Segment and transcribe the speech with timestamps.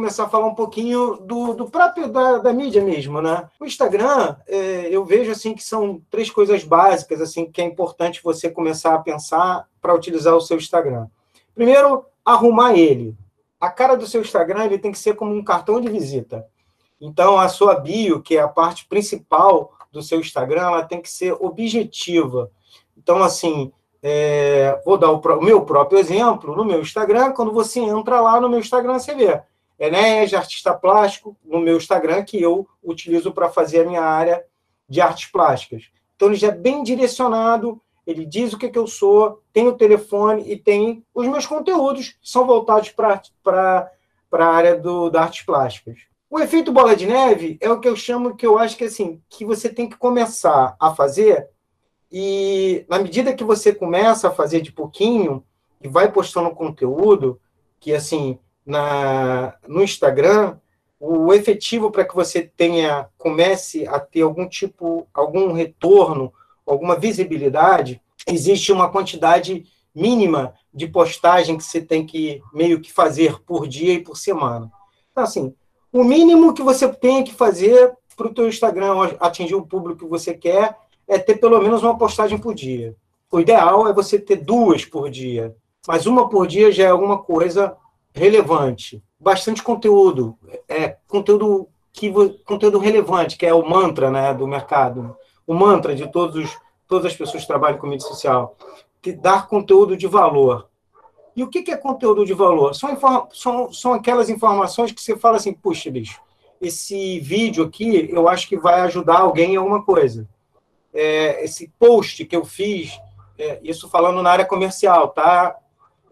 [0.00, 3.46] começar a falar um pouquinho do, do próprio da, da mídia mesmo, né?
[3.60, 8.22] O Instagram, é, eu vejo assim que são três coisas básicas assim que é importante
[8.24, 11.06] você começar a pensar para utilizar o seu Instagram.
[11.54, 13.14] Primeiro, arrumar ele.
[13.60, 16.46] A cara do seu Instagram ele tem que ser como um cartão de visita.
[16.98, 21.10] Então, a sua bio, que é a parte principal do seu Instagram, ela tem que
[21.10, 22.50] ser objetiva.
[22.96, 23.70] Então, assim,
[24.02, 26.56] é, vou dar o, o, meu próprio exemplo.
[26.56, 29.42] No meu Instagram, quando você entra lá no meu Instagram, você vê
[29.80, 34.44] Enéas, artista plástico, no meu Instagram, que eu utilizo para fazer a minha área
[34.88, 35.84] de artes plásticas.
[36.14, 39.76] Então, ele já é bem direcionado, ele diz o que, que eu sou, tem o
[39.76, 43.90] telefone e tem os meus conteúdos, que são voltados para
[44.32, 46.00] a área do, da artes plásticas.
[46.28, 49.20] O efeito bola de neve é o que eu chamo, que eu acho que assim,
[49.28, 51.48] que você tem que começar a fazer
[52.12, 55.44] e na medida que você começa a fazer de pouquinho
[55.80, 57.40] e vai postando conteúdo,
[57.78, 58.38] que assim,
[58.70, 60.56] na, no Instagram,
[60.98, 66.32] o efetivo para que você tenha, comece a ter algum tipo, algum retorno,
[66.66, 73.40] alguma visibilidade, existe uma quantidade mínima de postagem que você tem que meio que fazer
[73.40, 74.70] por dia e por semana.
[75.10, 75.54] Então, assim,
[75.92, 80.10] o mínimo que você tem que fazer para o teu Instagram atingir o público que
[80.10, 80.76] você quer
[81.08, 82.94] é ter pelo menos uma postagem por dia.
[83.32, 85.56] O ideal é você ter duas por dia,
[85.88, 87.76] mas uma por dia já é alguma coisa
[88.12, 89.02] relevante.
[89.18, 92.12] Bastante conteúdo, é conteúdo que
[92.44, 95.16] conteúdo relevante, que é o mantra, né, do mercado.
[95.46, 98.56] O mantra de todos os, todas as pessoas que trabalham com mídia social,
[99.02, 100.68] que dar conteúdo de valor.
[101.36, 102.74] E o que é conteúdo de valor?
[102.74, 102.98] São,
[103.32, 106.20] são, são aquelas informações que você fala assim, puxa, bicho,
[106.60, 110.28] esse vídeo aqui eu acho que vai ajudar alguém em alguma coisa
[110.92, 112.98] é, esse post que eu fiz,
[113.38, 115.56] é, isso falando na área comercial, tá?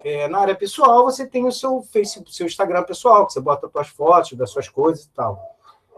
[0.05, 3.67] É, na área pessoal, você tem o seu Facebook, seu Instagram pessoal, que você bota
[3.67, 5.57] as suas fotos das suas coisas e tal.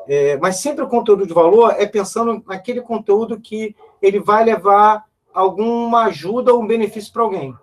[0.09, 5.05] É, mas sempre o conteúdo de valor é pensando naquele conteúdo que ele vai levar
[5.33, 7.55] alguma ajuda ou um benefício para alguém.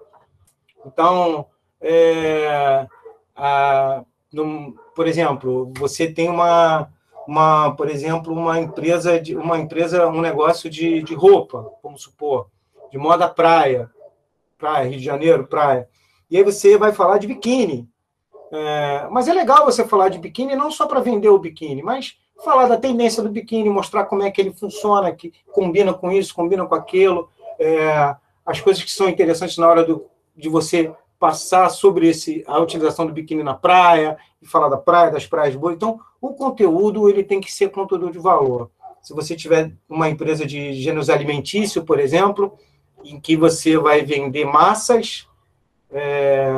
[0.85, 1.47] Então,
[1.81, 2.87] é,
[3.35, 4.03] a,
[4.95, 6.89] por exemplo, você tem uma,
[7.27, 12.47] uma, por exemplo, uma empresa de uma empresa, um negócio de, de roupa, vamos supor,
[12.91, 13.89] de moda praia,
[14.57, 15.89] praia, Rio de Janeiro, praia.
[16.29, 17.87] E aí você vai falar de biquíni.
[18.51, 22.17] É, mas é legal você falar de biquíni não só para vender o biquíni, mas
[22.43, 26.35] falar da tendência do biquíni, mostrar como é que ele funciona, que combina com isso,
[26.35, 27.29] combina com aquilo,
[27.59, 30.05] é, as coisas que são interessantes na hora do,
[30.35, 35.11] de você passar sobre esse, a utilização do biquíni na praia, e falar da praia,
[35.11, 35.75] das praias boas.
[35.75, 38.69] Então, o conteúdo ele tem que ser conteúdo de valor.
[39.01, 42.57] Se você tiver uma empresa de gêneros alimentício, por exemplo,
[43.03, 45.26] em que você vai vender massas
[45.91, 46.49] é,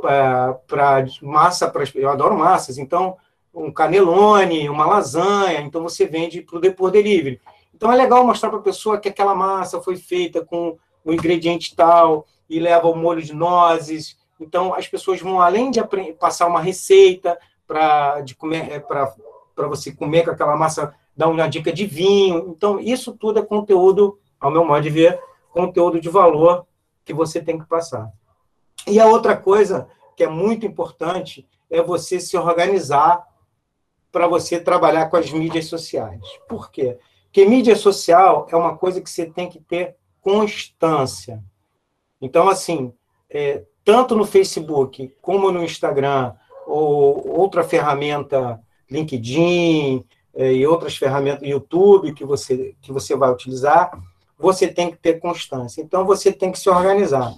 [0.00, 3.16] para massa, pra, eu adoro massas, então
[3.54, 7.40] um canelone, uma lasanha, então você vende para o por delivery.
[7.74, 11.74] Então é legal mostrar para a pessoa que aquela massa foi feita com o ingrediente
[11.74, 14.16] tal, e leva o molho de nozes.
[14.40, 15.80] Então, as pessoas vão, além de
[16.18, 18.22] passar uma receita para
[18.52, 22.48] é, para você comer com aquela massa, dar uma dica de vinho.
[22.48, 25.18] Então, isso tudo é conteúdo, ao meu modo de ver,
[25.50, 26.66] conteúdo de valor
[27.04, 28.10] que você tem que passar.
[28.86, 33.26] E a outra coisa que é muito importante é você se organizar
[34.12, 36.22] para você trabalhar com as mídias sociais.
[36.48, 36.96] Por quê?
[37.24, 41.44] Porque mídia social é uma coisa que você tem que ter constância.
[42.20, 42.92] Então, assim,
[43.28, 46.32] é, tanto no Facebook como no Instagram,
[46.66, 48.60] ou outra ferramenta,
[48.90, 50.04] LinkedIn
[50.34, 53.90] é, e outras ferramentas, YouTube, que você, que você vai utilizar,
[54.38, 55.82] você tem que ter constância.
[55.82, 57.32] Então, você tem que se organizar.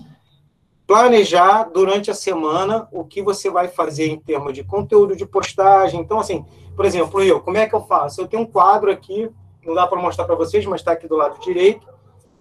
[0.89, 6.01] Planejar durante a semana o que você vai fazer em termos de conteúdo de postagem.
[6.01, 6.45] Então, assim,
[6.75, 8.21] por exemplo, eu, como é que eu faço?
[8.21, 9.31] Eu tenho um quadro aqui,
[9.65, 11.87] não dá para mostrar para vocês, mas está aqui do lado direito,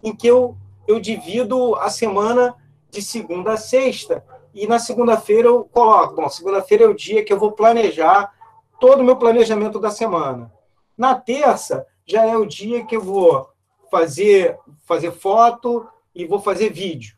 [0.02, 0.58] em que eu
[0.88, 2.56] eu divido a semana
[2.90, 4.24] de segunda a sexta.
[4.54, 8.34] E na segunda-feira eu coloco, bom, segunda-feira é o dia que eu vou planejar
[8.80, 10.52] todo o meu planejamento da semana.
[10.98, 13.50] Na terça já é o dia que eu vou
[13.92, 15.86] fazer fazer foto
[16.16, 17.16] e vou fazer vídeo.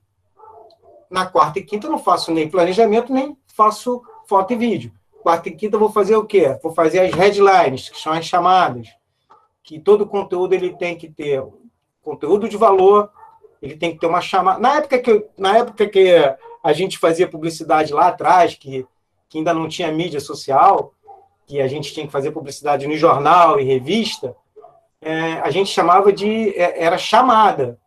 [1.10, 4.92] Na quarta e quinta eu não faço nem planejamento, nem faço foto e vídeo.
[5.22, 6.58] Quarta e quinta eu vou fazer o quê?
[6.62, 8.88] Vou fazer as headlines, que são as chamadas.
[9.64, 11.44] Que todo conteúdo ele tem que ter
[12.02, 13.12] conteúdo de valor,
[13.62, 14.60] ele tem que ter uma chamada.
[14.60, 16.14] Na época que, na época que
[16.64, 18.86] a gente fazia publicidade lá atrás, que,
[19.28, 20.94] que ainda não tinha mídia social,
[21.46, 24.36] que a gente tinha que fazer publicidade no jornal e revista,
[25.02, 26.50] é, a gente chamava de.
[26.58, 27.80] É, era chamada.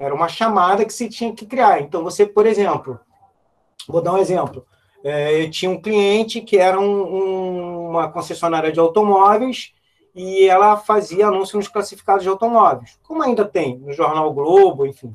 [0.00, 1.82] Era uma chamada que se tinha que criar.
[1.82, 2.98] Então, você, por exemplo,
[3.86, 4.66] vou dar um exemplo.
[5.04, 9.74] É, eu tinha um cliente que era um, um, uma concessionária de automóveis
[10.14, 15.14] e ela fazia anúncio nos classificados de automóveis, como ainda tem no Jornal Globo, enfim.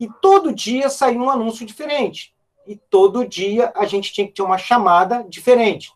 [0.00, 2.34] E todo dia saía um anúncio diferente.
[2.66, 5.92] E todo dia a gente tinha que ter uma chamada diferente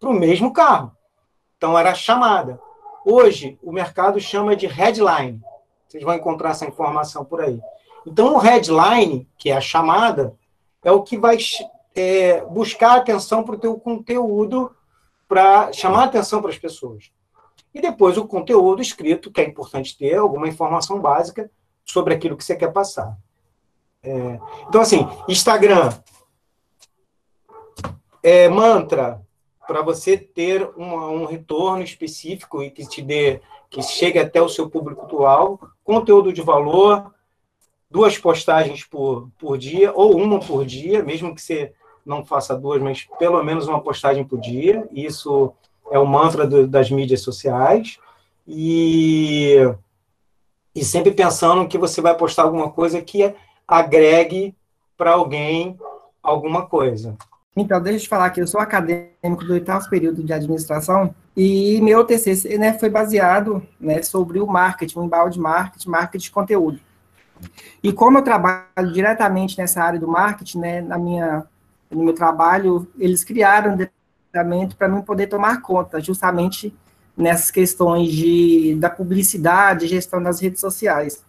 [0.00, 0.92] para o mesmo carro.
[1.58, 2.58] Então era chamada.
[3.04, 5.42] Hoje o mercado chama de headline.
[5.88, 7.60] Vocês vão encontrar essa informação por aí.
[8.06, 10.34] Então o headline, que é a chamada,
[10.84, 11.38] é o que vai
[11.94, 14.74] é, buscar atenção para o teu conteúdo,
[15.26, 17.10] para chamar atenção para as pessoas.
[17.74, 21.50] E depois o conteúdo escrito, que é importante ter alguma informação básica
[21.84, 23.16] sobre aquilo que você quer passar.
[24.02, 24.38] É,
[24.68, 25.90] então, assim, Instagram
[28.22, 29.20] é mantra
[29.66, 34.70] para você ter um retorno específico e que te dê, que chegue até o seu
[34.70, 37.14] público atual, conteúdo de valor,
[37.90, 41.72] duas postagens por, por dia, ou uma por dia, mesmo que você
[42.04, 44.86] não faça duas, mas pelo menos uma postagem por dia.
[44.92, 45.50] Isso
[45.90, 47.98] é o mantra do, das mídias sociais.
[48.46, 49.56] E,
[50.74, 53.34] e sempre pensando que você vai postar alguma coisa que
[53.66, 54.54] agregue
[54.94, 55.74] para alguém
[56.22, 57.16] alguma coisa.
[57.60, 61.80] Então, deixa eu te falar que eu sou acadêmico do oitavo período de administração e
[61.80, 66.80] meu TCC né, foi baseado né, sobre o marketing, o embalde marketing, marketing de conteúdo.
[67.82, 71.44] E como eu trabalho diretamente nessa área do marketing, né, na minha
[71.90, 76.74] no meu trabalho, eles criaram um departamento para mim poder tomar conta, justamente
[77.16, 81.24] nessas questões de, da publicidade, gestão das redes sociais.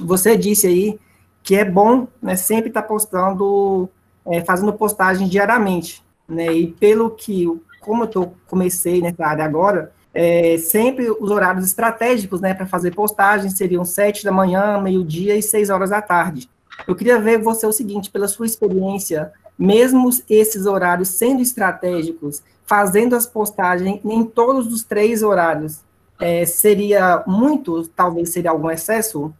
[0.00, 1.00] Você disse aí
[1.42, 3.88] que é bom né, sempre estar tá postando,
[4.28, 6.02] é, fazendo postagem diariamente.
[6.28, 7.46] Né, e pelo que,
[7.80, 12.94] como eu tô, comecei nessa área agora, é, sempre os horários estratégicos né, para fazer
[12.94, 16.48] postagem seriam sete da manhã, meio-dia e seis horas da tarde.
[16.86, 23.16] Eu queria ver você o seguinte, pela sua experiência mesmo esses horários sendo estratégicos, fazendo
[23.16, 25.80] as postagens em todos os três horários,
[26.20, 29.32] é, seria muito, talvez seria algum excesso?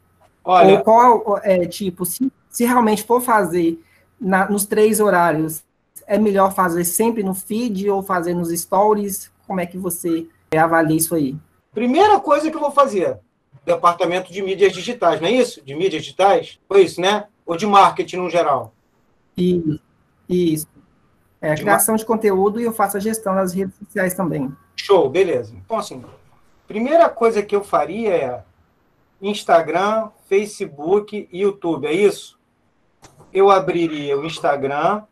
[0.45, 3.81] Olha, Ou qual, é, tipo, se, se realmente for fazer
[4.21, 5.63] na, nos três horários,
[6.07, 9.31] é melhor fazer sempre no feed ou fazer nos stories?
[9.47, 10.27] Como é que você
[10.57, 11.37] avalia isso aí?
[11.73, 13.19] Primeira coisa que eu vou fazer,
[13.65, 15.63] departamento de mídias digitais, não é isso?
[15.63, 16.59] De mídias digitais?
[16.67, 17.27] Foi isso, né?
[17.47, 18.73] Ou de marketing no geral?
[19.37, 19.81] Isso.
[20.29, 20.67] Isso.
[21.41, 21.99] É a de criação uma...
[21.99, 24.53] de conteúdo e eu faço a gestão das redes sociais também.
[24.77, 25.55] Show, beleza.
[25.55, 26.03] Então, assim,
[26.67, 28.43] primeira coisa que eu faria é
[29.21, 32.38] Instagram, Facebook e YouTube, é isso?
[33.39, 35.03] Eu abriria o Instagram,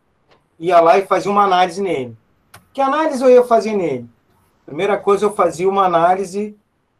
[0.59, 2.13] ia lá e fazia uma análise nele.
[2.73, 4.05] Que análise eu ia fazer nele?
[4.65, 6.53] Primeira coisa, eu fazia uma análise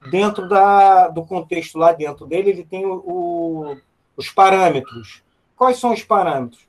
[0.10, 3.78] dentro da, do contexto lá dentro dele, ele tem o, o,
[4.16, 5.22] os parâmetros.
[5.58, 6.66] Quais são os parâmetros?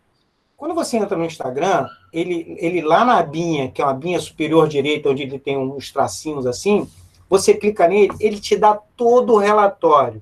[0.56, 4.66] Quando você entra no Instagram, ele, ele lá na abinha, que é uma abinha superior
[4.66, 6.90] direita, onde ele tem uns tracinhos assim,
[7.30, 10.20] você clica nele, ele te dá todo o relatório.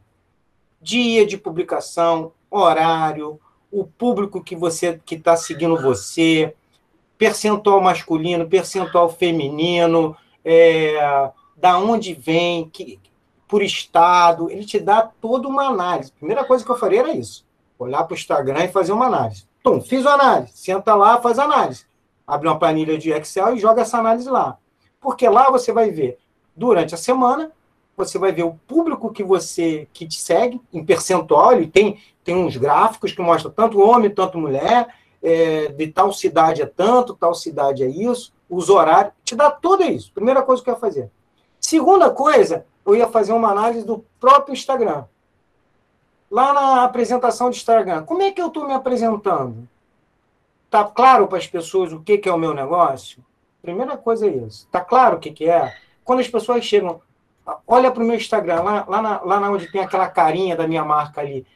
[0.83, 3.41] Dia de publicação, horário,
[3.81, 6.55] o público que você que está seguindo você,
[7.19, 12.99] percentual masculino, percentual feminino, é, da onde vem, que,
[13.47, 16.11] por estado, ele te dá toda uma análise.
[16.11, 17.45] A primeira coisa que eu faria era isso:
[17.79, 19.47] olhar para o Instagram e fazer uma análise.
[19.61, 20.53] Então, fiz a análise.
[20.55, 21.85] Senta lá, faz análise.
[22.27, 24.57] Abre uma planilha de Excel e joga essa análise lá.
[25.01, 26.19] Porque lá você vai ver,
[26.57, 27.53] durante a semana,
[27.97, 32.37] você vai ver o público que você que te segue, em percentual, ele tem, tem
[32.37, 34.89] uns gráficos que mostram tanto homem, tanto mulher,
[35.23, 39.83] é, de tal cidade é tanto, tal cidade é isso, os horários, te dá tudo
[39.85, 40.13] isso.
[40.13, 41.11] Primeira coisa que eu ia fazer.
[41.59, 45.05] Segunda coisa, eu ia fazer uma análise do próprio Instagram
[46.31, 49.69] lá na apresentação de Instagram, como é que eu estou me apresentando?
[50.65, 53.25] Está claro para as pessoas o que, que é o meu negócio?
[53.63, 54.67] Primeira coisa é isso.
[54.67, 55.75] Está claro o que, que é?
[56.05, 57.01] Quando as pessoas chegam,
[57.67, 60.67] olha para o meu Instagram, lá, lá, na, lá na onde tem aquela carinha da
[60.67, 61.47] minha marca ali.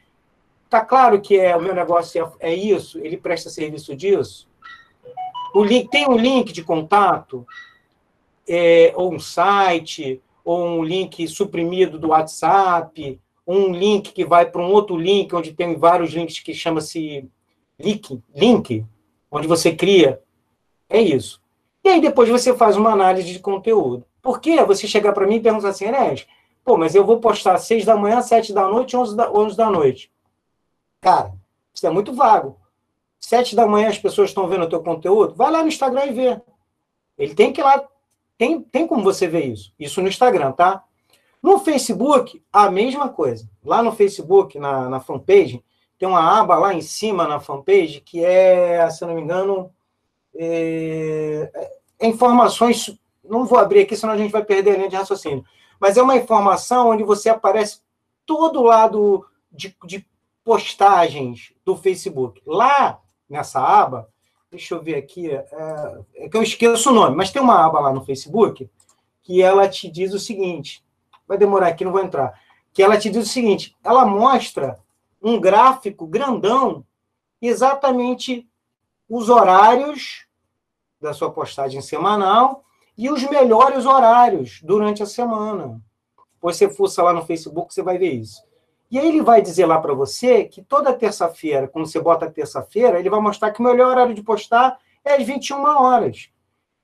[0.65, 2.99] Está claro que é o meu negócio é, é isso?
[2.99, 4.47] Ele presta serviço disso?
[5.53, 7.45] O link, tem um link de contato?
[8.47, 10.21] É, ou um site?
[10.43, 13.19] Ou um link suprimido do WhatsApp?
[13.45, 17.27] um link que vai para um outro link, onde tem vários links que chama-se
[17.79, 18.85] link, link,
[19.29, 20.21] onde você cria.
[20.89, 21.41] É isso.
[21.83, 24.05] E aí depois você faz uma análise de conteúdo.
[24.21, 26.27] Por que você chegar para mim e perguntar assim, Enes,
[26.63, 29.69] pô, mas eu vou postar seis da manhã, sete da noite, onze da, onze da
[29.69, 30.11] noite.
[31.01, 31.33] Cara,
[31.73, 32.57] isso é muito vago.
[33.19, 36.13] Sete da manhã as pessoas estão vendo o teu conteúdo, vai lá no Instagram e
[36.13, 36.41] vê.
[37.17, 37.83] Ele tem que ir lá,
[38.37, 39.73] tem, tem como você ver isso.
[39.79, 40.83] Isso no Instagram, tá?
[41.41, 43.49] No Facebook, a mesma coisa.
[43.63, 45.63] Lá no Facebook, na, na fanpage,
[45.97, 49.71] tem uma aba lá em cima na fanpage que é, se eu não me engano,
[50.35, 52.97] é, é, informações.
[53.23, 55.45] Não vou abrir aqui, senão a gente vai perder a linha de raciocínio.
[55.79, 57.81] Mas é uma informação onde você aparece
[58.25, 60.05] todo lado de, de
[60.43, 62.41] postagens do Facebook.
[62.45, 62.99] Lá
[63.29, 64.07] nessa aba,
[64.49, 65.45] deixa eu ver aqui, é,
[66.15, 68.69] é, que eu esqueço o nome, mas tem uma aba lá no Facebook
[69.23, 70.83] que ela te diz o seguinte:
[71.27, 72.39] vai demorar aqui, não vou entrar.
[72.73, 74.79] Que ela te diz o seguinte: ela mostra
[75.21, 76.85] um gráfico grandão,
[77.41, 78.47] exatamente
[79.07, 80.25] os horários
[80.99, 82.63] da sua postagem semanal
[83.01, 85.81] e os melhores horários durante a semana.
[86.39, 88.43] Você fuça lá no Facebook, você vai ver isso.
[88.91, 92.99] E aí ele vai dizer lá para você que toda terça-feira, quando você bota terça-feira,
[92.99, 96.29] ele vai mostrar que o melhor horário de postar é às 21 horas.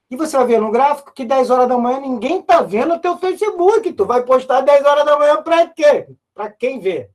[0.10, 3.00] E você vai ver no gráfico que 10 horas da manhã ninguém está vendo o
[3.00, 3.94] teu Facebook.
[3.94, 6.08] Tu vai postar 10 horas da manhã para quê?
[6.34, 7.12] Para quem vê?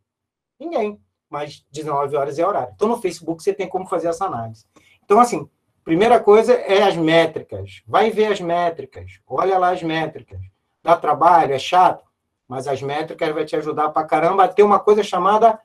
[0.60, 1.00] Ninguém.
[1.28, 2.72] Mas 19 horas é horário.
[2.76, 4.64] Então no Facebook você tem como fazer essa análise.
[5.04, 5.50] Então assim,
[5.84, 7.82] primeira coisa é as métricas.
[7.86, 9.20] Vai ver as métricas.
[9.26, 10.40] Olha lá as métricas.
[10.82, 12.04] Dá trabalho, é chato,
[12.48, 15.60] mas as métricas vai te ajudar para caramba a ter uma coisa chamada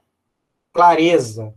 [0.71, 1.53] clareza.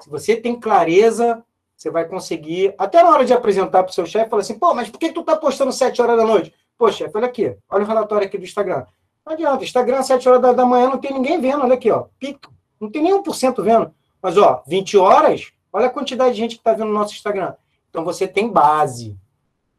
[0.00, 1.44] Se você tem clareza,
[1.76, 4.74] você vai conseguir, até na hora de apresentar para o seu chefe, falar assim, pô,
[4.74, 6.54] mas por que tu está postando 7 horas da noite?
[6.78, 8.86] Pô, chefe, olha aqui, olha o relatório aqui do Instagram.
[9.24, 12.52] Não adianta, Instagram, 7 horas da, manhã, não tem ninguém vendo, olha aqui, ó, pico,
[12.80, 13.92] não tem nem 1% vendo.
[14.22, 17.54] Mas, ó, 20 horas, olha a quantidade de gente que está vendo no nosso Instagram.
[17.98, 19.18] Então, você tem base.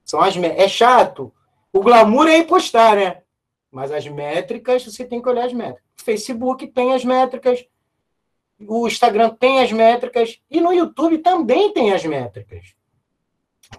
[0.04, 1.34] São as É chato.
[1.72, 3.22] O glamour é postar, né?
[3.72, 5.86] Mas as métricas, você tem que olhar as métricas.
[6.02, 7.66] O Facebook tem as métricas,
[8.60, 12.76] o Instagram tem as métricas e no YouTube também tem as métricas.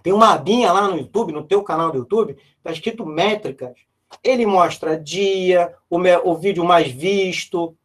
[0.01, 3.77] Tem uma abinha lá no YouTube, no teu canal do YouTube, está escrito métricas.
[4.23, 7.77] Ele mostra dia, o, o vídeo mais visto.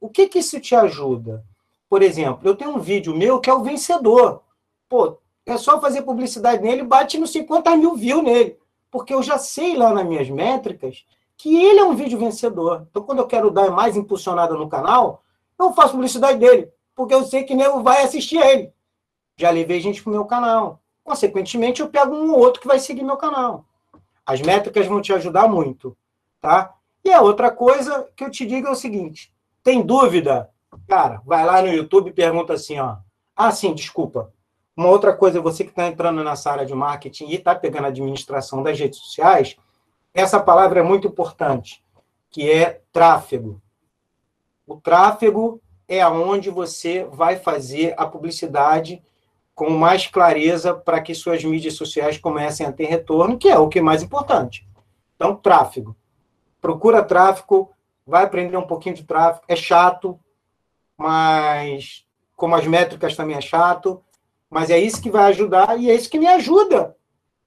[0.00, 1.44] O que que isso te ajuda?
[1.88, 4.42] Por exemplo, eu tenho um vídeo meu que é o vencedor.
[4.88, 5.18] Pô,
[5.50, 8.58] é só fazer publicidade nele, bate nos 50 mil views nele.
[8.90, 11.04] Porque eu já sei lá nas minhas métricas
[11.36, 12.86] que ele é um vídeo vencedor.
[12.90, 15.22] Então, quando eu quero dar mais impulsionada no canal,
[15.58, 18.72] eu faço publicidade dele, porque eu sei que nego vai assistir ele.
[19.36, 20.80] Já levei gente para o meu canal.
[21.02, 23.64] Consequentemente, eu pego um ou outro que vai seguir meu canal.
[24.26, 25.96] As métricas vão te ajudar muito,
[26.40, 26.74] tá?
[27.02, 30.50] E a outra coisa que eu te digo é o seguinte: tem dúvida?
[30.86, 32.96] Cara, vai lá no YouTube e pergunta assim, ó.
[33.34, 34.32] Ah, sim, desculpa.
[34.78, 37.88] Uma outra coisa, você que está entrando nessa área de marketing e está pegando a
[37.88, 39.56] administração das redes sociais,
[40.14, 41.82] essa palavra é muito importante,
[42.30, 43.60] que é tráfego.
[44.64, 49.02] O tráfego é aonde você vai fazer a publicidade
[49.52, 53.68] com mais clareza para que suas mídias sociais comecem a ter retorno, que é o
[53.68, 54.64] que é mais importante.
[55.16, 55.96] Então, tráfego.
[56.60, 57.72] Procura tráfego,
[58.06, 59.44] vai aprender um pouquinho de tráfego.
[59.48, 60.16] É chato,
[60.96, 62.06] mas
[62.36, 64.00] como as métricas também é chato,
[64.50, 66.96] mas é isso que vai ajudar e é isso que me ajuda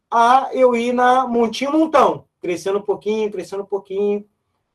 [0.10, 4.26] a eu ir na montinho montão, crescendo um pouquinho, crescendo um pouquinho,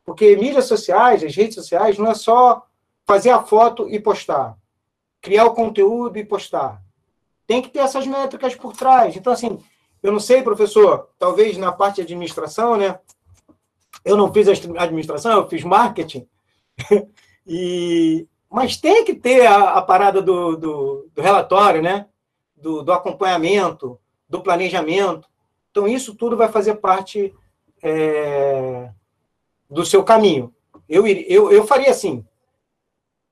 [0.04, 2.64] porque mídias sociais, as redes sociais, não é só
[3.06, 4.56] fazer a foto e postar,
[5.20, 6.82] criar o conteúdo e postar.
[7.46, 9.16] Tem que ter essas métricas por trás.
[9.16, 9.58] Então, assim,
[10.02, 12.98] eu não sei, professor, talvez na parte de administração, né?
[14.04, 16.28] Eu não fiz administração, eu fiz marketing.
[17.46, 22.06] e, mas tem que ter a, a parada do, do, do, relatório, né?
[22.56, 23.98] Do, do, acompanhamento,
[24.28, 25.28] do planejamento.
[25.70, 27.34] Então, isso tudo vai fazer parte
[27.82, 28.90] é,
[29.68, 30.54] do seu caminho.
[30.88, 32.24] Eu, eu, eu faria assim.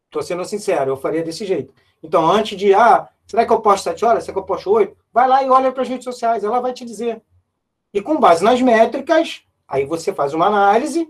[0.06, 1.72] Estou sendo sincero, eu faria desse jeito.
[2.02, 4.24] Então, antes de, ah, será que eu posto sete horas?
[4.24, 4.96] Será que eu posto oito?
[5.12, 7.22] Vai lá e olha para as redes sociais, ela vai te dizer.
[7.92, 11.08] E com base nas métricas, aí você faz uma análise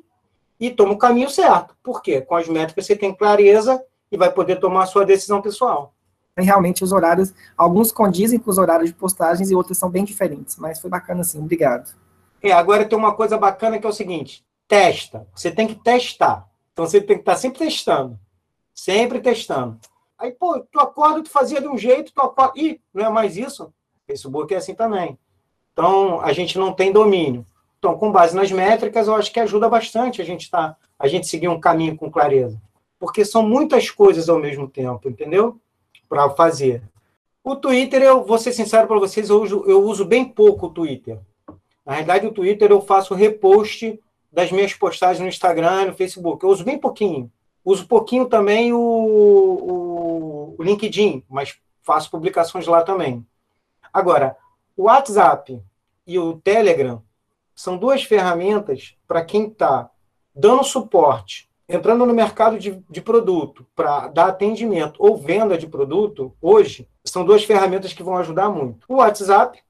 [0.60, 1.74] e toma o caminho certo.
[1.82, 2.20] Por quê?
[2.20, 5.93] Com as métricas você tem clareza e vai poder tomar a sua decisão pessoal.
[6.36, 10.56] Realmente os horários, alguns condizem com os horários de postagens e outros são bem diferentes,
[10.56, 11.94] mas foi bacana sim, obrigado.
[12.42, 15.26] É, agora tem uma coisa bacana que é o seguinte: testa.
[15.34, 16.48] Você tem que testar.
[16.72, 18.18] Então você tem que estar sempre testando.
[18.74, 19.78] Sempre testando.
[20.18, 22.52] Aí, pô, tu acorda, tu fazia de um jeito, tu acorda.
[22.56, 23.72] Ih, não é mais isso?
[24.06, 25.18] Facebook é assim também.
[25.72, 27.46] Então, a gente não tem domínio.
[27.78, 31.26] Então, com base nas métricas, eu acho que ajuda bastante a gente tá, a gente
[31.26, 32.60] seguir um caminho com clareza.
[32.98, 35.60] Porque são muitas coisas ao mesmo tempo, entendeu?
[36.14, 36.80] Para fazer.
[37.42, 40.70] O Twitter, eu vou ser sincero para vocês, eu uso, eu uso bem pouco o
[40.70, 41.18] Twitter.
[41.84, 46.44] Na realidade, o Twitter eu faço repost das minhas postagens no Instagram e no Facebook.
[46.44, 47.28] Eu uso bem pouquinho.
[47.64, 53.26] Uso pouquinho também o, o, o LinkedIn, mas faço publicações lá também.
[53.92, 54.36] Agora,
[54.76, 55.60] o WhatsApp
[56.06, 57.02] e o Telegram
[57.56, 59.90] são duas ferramentas para quem está
[60.32, 66.32] dando suporte entrando no mercado de, de produto para dar atendimento ou venda de produto,
[66.40, 68.84] hoje, são duas ferramentas que vão ajudar muito.
[68.88, 69.62] O WhatsApp,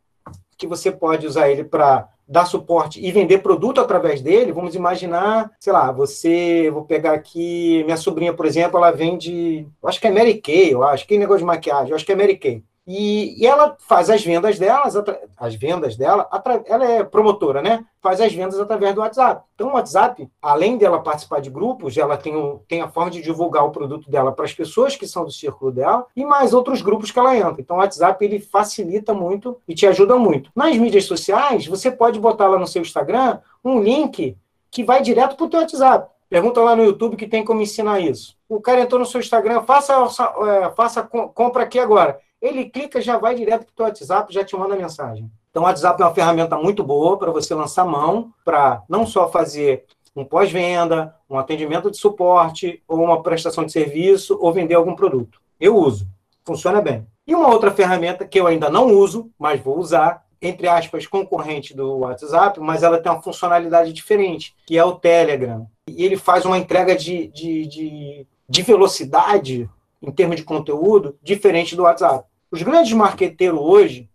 [0.56, 5.50] que você pode usar ele para dar suporte e vender produto através dele, vamos imaginar,
[5.60, 10.10] sei lá, você, vou pegar aqui, minha sobrinha, por exemplo, ela vende, acho que é
[10.10, 12.62] Mary Kay, eu acho, que negócio de maquiagem, eu acho que é Mary Kay.
[12.86, 14.94] E, e, ela faz as vendas delas,
[15.38, 16.28] as vendas dela,
[16.66, 17.82] ela é promotora, né?
[18.02, 19.42] Faz as vendas através do WhatsApp.
[19.54, 23.22] Então, o WhatsApp, além dela participar de grupos, ela tem, o, tem a forma de
[23.22, 26.82] divulgar o produto dela para as pessoas que são do círculo dela e mais outros
[26.82, 27.56] grupos que ela entra.
[27.58, 30.50] Então, o WhatsApp ele facilita muito e te ajuda muito.
[30.54, 34.36] Nas mídias sociais, você pode botar lá no seu Instagram um link
[34.70, 36.10] que vai direto para o teu WhatsApp.
[36.28, 38.36] Pergunta lá no YouTube que tem como ensinar isso.
[38.46, 43.16] O cara entrou no seu Instagram, faça, é, faça compra aqui agora ele clica, já
[43.16, 45.30] vai direto para o WhatsApp, já te manda mensagem.
[45.50, 49.30] Então, o WhatsApp é uma ferramenta muito boa para você lançar mão, para não só
[49.30, 49.84] fazer
[50.14, 55.40] um pós-venda, um atendimento de suporte, ou uma prestação de serviço, ou vender algum produto.
[55.58, 56.06] Eu uso,
[56.44, 57.06] funciona bem.
[57.26, 61.74] E uma outra ferramenta que eu ainda não uso, mas vou usar, entre aspas, concorrente
[61.74, 65.66] do WhatsApp, mas ela tem uma funcionalidade diferente, que é o Telegram.
[65.88, 69.70] E ele faz uma entrega de, de, de, de velocidade,
[70.02, 72.28] em termos de conteúdo, diferente do WhatsApp.
[72.54, 74.08] Os grandes marqueteiros hoje,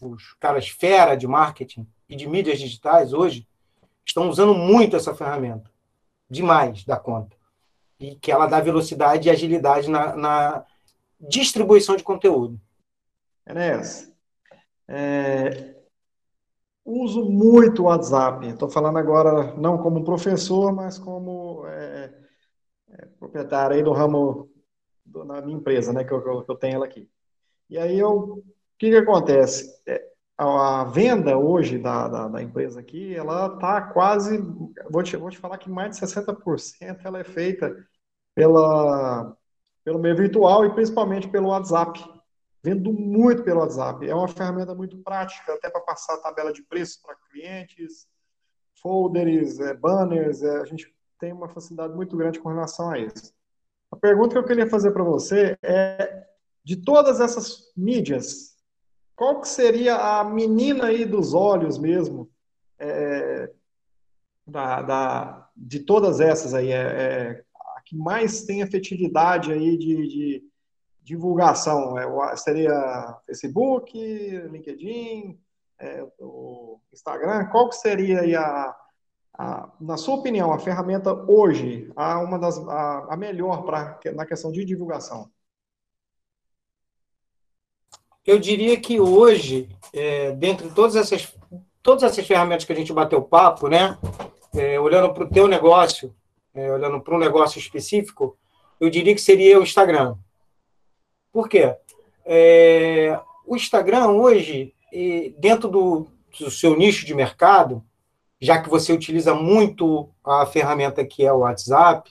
[0.00, 3.44] os caras fera de marketing e de mídias digitais hoje,
[4.06, 5.68] estão usando muito essa ferramenta.
[6.30, 7.36] Demais da conta.
[7.98, 10.64] E que ela dá velocidade e agilidade na, na
[11.18, 12.56] distribuição de conteúdo.
[13.44, 14.14] Enéas,
[14.86, 15.74] é,
[16.84, 18.46] uso muito o WhatsApp.
[18.46, 22.14] Estou falando agora não como professor, mas como é,
[22.92, 24.48] é, proprietário aí do ramo
[25.04, 27.10] do, na minha empresa, né, que eu, que eu tenho ela aqui.
[27.72, 28.44] E aí, eu, o
[28.78, 29.80] que, que acontece?
[29.86, 34.36] É, a venda hoje da, da, da empresa aqui, ela está quase,
[34.90, 37.74] vou te, vou te falar que mais de 60% ela é feita
[38.34, 39.34] pela,
[39.82, 41.98] pelo meio virtual e principalmente pelo WhatsApp.
[42.62, 44.06] Vendo muito pelo WhatsApp.
[44.06, 48.06] É uma ferramenta muito prática, até para passar tabela de preço para clientes,
[48.82, 53.32] folders, é, banners, é, a gente tem uma facilidade muito grande com relação a isso.
[53.90, 56.31] A pergunta que eu queria fazer para você é
[56.64, 58.56] de todas essas mídias,
[59.16, 62.30] qual que seria a menina aí dos olhos mesmo,
[62.78, 63.50] é,
[64.46, 67.44] da, da, de todas essas aí, é, é,
[67.76, 70.44] a que mais tem efetividade aí de, de
[71.02, 71.98] divulgação?
[71.98, 75.38] É, seria Facebook, LinkedIn,
[75.78, 77.46] é, o Instagram?
[77.46, 78.76] Qual que seria a,
[79.34, 84.26] a, na sua opinião, a ferramenta hoje, a, uma das, a, a melhor pra, na
[84.26, 85.30] questão de divulgação?
[88.26, 91.32] Eu diria que hoje, é, dentre todas essas,
[91.82, 93.98] todas essas ferramentas que a gente bateu papo, né,
[94.54, 96.14] é, olhando para o teu negócio,
[96.54, 98.36] é, olhando para um negócio específico,
[98.80, 100.16] eu diria que seria o Instagram.
[101.32, 101.74] Por quê?
[102.24, 104.74] É, o Instagram hoje,
[105.38, 106.06] dentro do,
[106.38, 107.82] do seu nicho de mercado,
[108.40, 112.10] já que você utiliza muito a ferramenta que é o WhatsApp,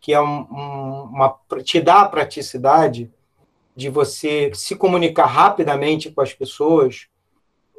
[0.00, 3.10] que é um, um, uma te dá praticidade,
[3.74, 7.08] de você se comunicar rapidamente com as pessoas,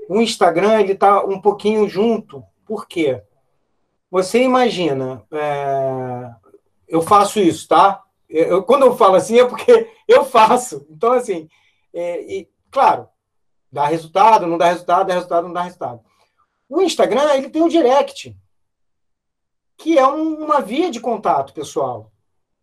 [0.09, 2.43] o Instagram ele está um pouquinho junto.
[2.65, 3.21] Por quê?
[4.09, 6.29] Você imagina, é...
[6.87, 8.03] eu faço isso, tá?
[8.29, 10.85] Eu, quando eu falo assim é porque eu faço.
[10.89, 11.47] Então, assim,
[11.93, 13.07] é, e, claro,
[13.71, 16.01] dá resultado, não dá resultado, dá resultado, não dá resultado.
[16.69, 18.35] O Instagram, ele tem o direct,
[19.77, 22.12] que é um, uma via de contato pessoal.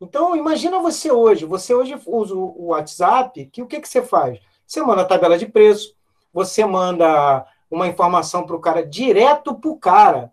[0.01, 4.41] Então, imagina você hoje, você hoje usa o WhatsApp, que o que, que você faz?
[4.67, 5.95] Você manda a tabela de preço,
[6.33, 10.33] você manda uma informação para o cara, direto para o cara,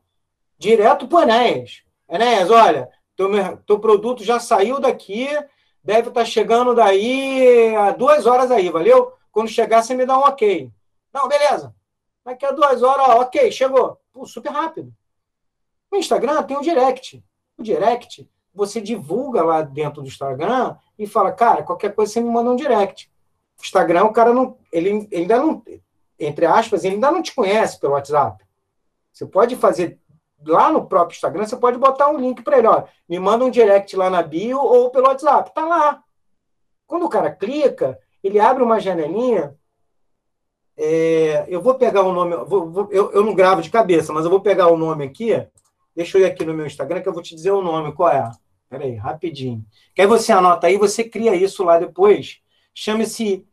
[0.57, 1.83] direto para o Enéas.
[2.07, 3.29] Enéas, olha, teu,
[3.65, 5.27] teu produto já saiu daqui,
[5.83, 9.11] deve estar tá chegando daí a duas horas aí, valeu?
[9.33, 10.71] Quando chegar, você me dá um ok.
[11.13, 11.75] Não, beleza.
[12.23, 13.99] Daqui a duas horas, ok, chegou.
[14.13, 14.93] Pô, super rápido.
[15.91, 17.21] O Instagram tem o direct.
[17.57, 22.29] O direct você divulga lá dentro do Instagram e fala, cara, qualquer coisa você me
[22.29, 23.09] manda um direct.
[23.59, 24.57] O Instagram, o cara não.
[24.71, 25.63] Ele, ele ainda não.
[26.19, 28.43] Entre aspas, ele ainda não te conhece pelo WhatsApp.
[29.13, 29.99] Você pode fazer
[30.43, 33.49] lá no próprio Instagram, você pode botar um link para ele, ó, me manda um
[33.49, 36.03] direct lá na bio ou pelo WhatsApp, tá lá.
[36.85, 39.55] Quando o cara clica, ele abre uma janelinha.
[40.75, 44.25] É, eu vou pegar o nome, vou, vou, eu, eu não gravo de cabeça, mas
[44.25, 45.31] eu vou pegar o nome aqui.
[45.95, 48.09] Deixa eu ir aqui no meu Instagram que eu vou te dizer o nome, qual
[48.09, 48.31] é?
[48.69, 49.65] Peraí, rapidinho.
[49.95, 52.39] Que aí você anota aí, você cria isso lá depois.
[52.73, 53.45] Chame-se.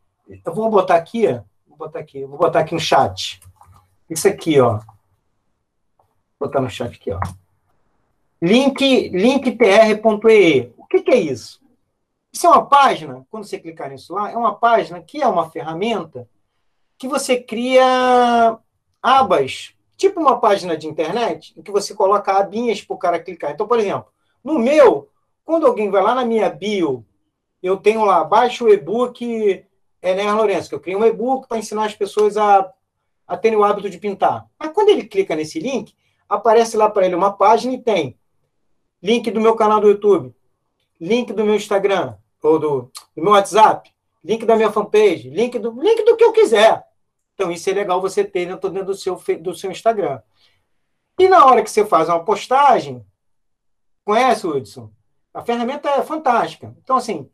[0.45, 1.27] Eu vou botar aqui,
[1.67, 3.39] vou botar aqui, vou botar aqui no chat.
[4.09, 4.79] Isso aqui, ó.
[6.37, 7.19] Vou botar no chat aqui, ó.
[8.41, 10.73] link, linktr.ee.
[10.77, 11.61] O que, que é isso?
[12.31, 15.49] Isso é uma página, quando você clicar nisso lá, é uma página que é uma
[15.49, 16.27] ferramenta
[16.97, 18.57] que você cria
[19.01, 23.51] abas, tipo uma página de internet, em que você coloca abinhas para o cara clicar.
[23.51, 24.07] Então, por exemplo,
[24.45, 25.09] no meu,
[25.43, 27.03] quando alguém vai lá na minha bio,
[27.63, 29.65] eu tenho lá, baixa o e-book
[30.01, 32.71] é, né, Lourenço, que eu criei um e-book para ensinar as pessoas a,
[33.27, 34.45] a terem o hábito de pintar.
[34.59, 35.95] Mas quando ele clica nesse link,
[36.29, 38.19] aparece lá para ele uma página e tem
[39.01, 40.31] link do meu canal do YouTube,
[41.01, 43.91] link do meu Instagram, ou do, do meu WhatsApp,
[44.23, 46.83] link da minha fanpage, link do, link do que eu quiser.
[47.33, 50.21] Então, isso é legal você ter dentro do seu, do seu Instagram.
[51.17, 53.03] E na hora que você faz uma postagem,
[54.05, 54.91] conhece, Hudson?
[55.33, 56.73] A ferramenta é fantástica.
[56.81, 57.29] Então, assim,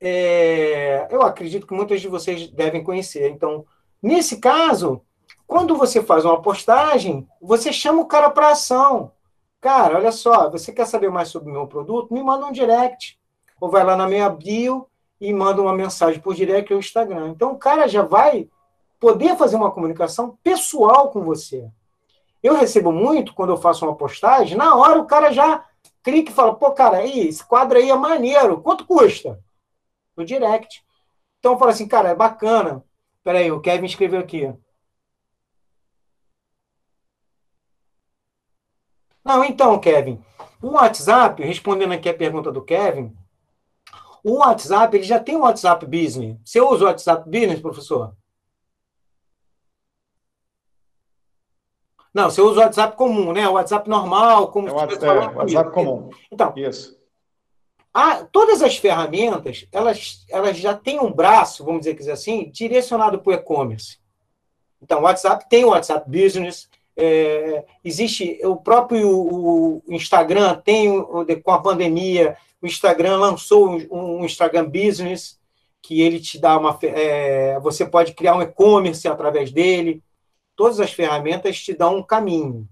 [0.00, 3.30] é, eu acredito que muitos de vocês devem conhecer.
[3.30, 3.66] Então,
[4.02, 5.02] nesse caso,
[5.46, 9.12] quando você faz uma postagem, você chama o cara para ação.
[9.60, 12.14] Cara, olha só, você quer saber mais sobre o meu produto?
[12.14, 13.18] Me manda um direct.
[13.60, 14.86] Ou vai lá na minha bio
[15.20, 17.28] e manda uma mensagem por direct ou Instagram.
[17.28, 18.48] Então, o cara já vai
[19.00, 21.68] poder fazer uma comunicação pessoal com você.
[22.42, 25.64] Eu recebo muito, quando eu faço uma postagem, na hora o cara já
[26.06, 29.42] clica e fala, pô, cara, aí, esse quadro aí é maneiro, quanto custa?
[30.16, 30.84] No direct.
[31.40, 32.84] Então eu falo assim, cara, é bacana.
[33.24, 34.54] Peraí, o Kevin escreveu aqui.
[39.24, 40.22] Não, então, Kevin,
[40.62, 43.12] o WhatsApp, respondendo aqui a pergunta do Kevin,
[44.22, 46.38] o WhatsApp, ele já tem o WhatsApp Business.
[46.44, 48.14] Você usa o WhatsApp Business, professor?
[52.16, 53.46] Não, você usa o WhatsApp comum, né?
[53.46, 56.08] O WhatsApp normal, como é o WhatsApp, é, WhatsApp comum.
[56.32, 56.96] Então, isso.
[57.92, 63.30] A, todas as ferramentas, elas, elas já têm um braço, vamos dizer assim, direcionado para
[63.30, 63.98] o e-commerce.
[64.80, 70.88] Então, o WhatsApp tem o WhatsApp Business, é, existe o próprio o Instagram tem
[71.44, 75.38] com a pandemia o Instagram lançou um, um Instagram Business
[75.82, 80.02] que ele te dá uma é, você pode criar um e-commerce através dele
[80.56, 82.68] todas as ferramentas te dão um caminho.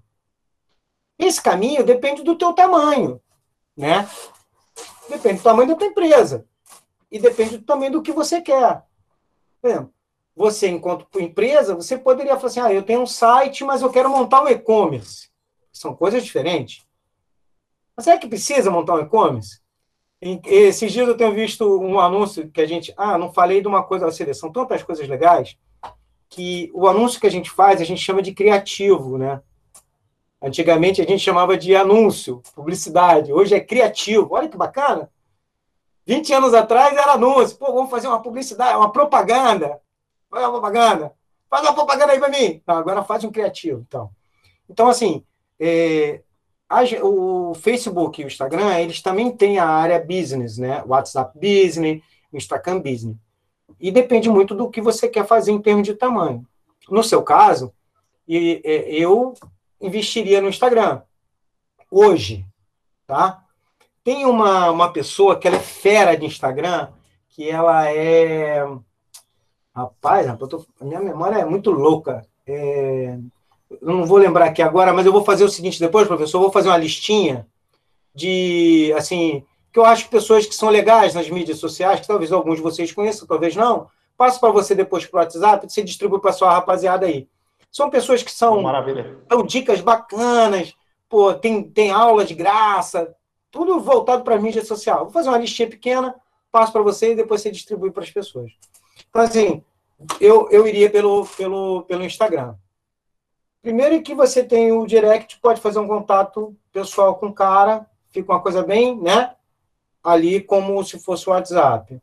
[1.18, 3.20] Esse caminho depende do teu tamanho,
[3.76, 4.08] né?
[5.08, 6.46] Depende do tamanho da tua empresa.
[7.10, 8.82] E depende também do que você quer.
[10.34, 14.10] Você, enquanto empresa, você poderia falar assim, ah, eu tenho um site, mas eu quero
[14.10, 15.30] montar um e-commerce.
[15.72, 16.84] São coisas diferentes.
[17.96, 19.60] Mas é que precisa montar um e-commerce?
[20.20, 22.92] Esses dias eu tenho visto um anúncio que a gente...
[22.96, 24.10] Ah, não falei de uma coisa...
[24.10, 25.56] Seja, são tantas coisas legais
[26.34, 29.40] que o anúncio que a gente faz, a gente chama de criativo, né?
[30.42, 33.32] Antigamente a gente chamava de anúncio, publicidade.
[33.32, 34.28] Hoje é criativo.
[34.32, 35.08] Olha que bacana.
[36.04, 37.56] 20 anos atrás era anúncio.
[37.56, 39.80] Pô, vamos fazer uma publicidade, uma propaganda.
[40.28, 41.12] Faz uma propaganda.
[41.48, 42.60] Faz uma propaganda aí para mim.
[42.66, 43.84] Não, agora faz um criativo.
[43.86, 44.10] Então,
[44.68, 45.24] então assim,
[45.58, 46.20] é,
[46.68, 50.82] a, o Facebook e o Instagram, eles também têm a área business, né?
[50.84, 53.16] WhatsApp Business, Instagram Business.
[53.80, 56.46] E depende muito do que você quer fazer em termos de tamanho.
[56.88, 57.72] No seu caso,
[58.26, 59.34] eu
[59.80, 61.02] investiria no Instagram.
[61.90, 62.44] Hoje,
[63.06, 63.42] tá?
[64.02, 66.88] Tem uma, uma pessoa que ela é fera de Instagram,
[67.28, 68.66] que ela é...
[69.74, 70.66] Rapaz, tô...
[70.80, 72.26] a minha memória é muito louca.
[72.46, 73.18] É...
[73.70, 76.42] Eu não vou lembrar aqui agora, mas eu vou fazer o seguinte depois, professor, eu
[76.42, 77.46] vou fazer uma listinha
[78.14, 79.44] de, assim,
[79.74, 82.62] que eu acho que pessoas que são legais nas mídias sociais, que talvez alguns de
[82.62, 86.52] vocês conheçam, talvez não, passo para você depois para o WhatsApp, você distribui para sua
[86.52, 87.28] rapaziada aí.
[87.72, 89.18] São pessoas que são Maravilha.
[89.26, 90.76] dão dicas bacanas,
[91.08, 93.16] pô, tem, tem aula de graça,
[93.50, 95.06] tudo voltado para a mídia social.
[95.06, 96.14] Vou fazer uma listinha pequena,
[96.52, 98.52] passo para você e depois você distribui para as pessoas.
[99.10, 99.60] Então, assim,
[100.20, 102.54] eu, eu iria pelo, pelo, pelo Instagram.
[103.60, 108.30] Primeiro que você tem o direct, pode fazer um contato pessoal com o cara, fica
[108.32, 109.34] uma coisa bem, né?
[110.04, 111.98] Ali como se fosse o WhatsApp.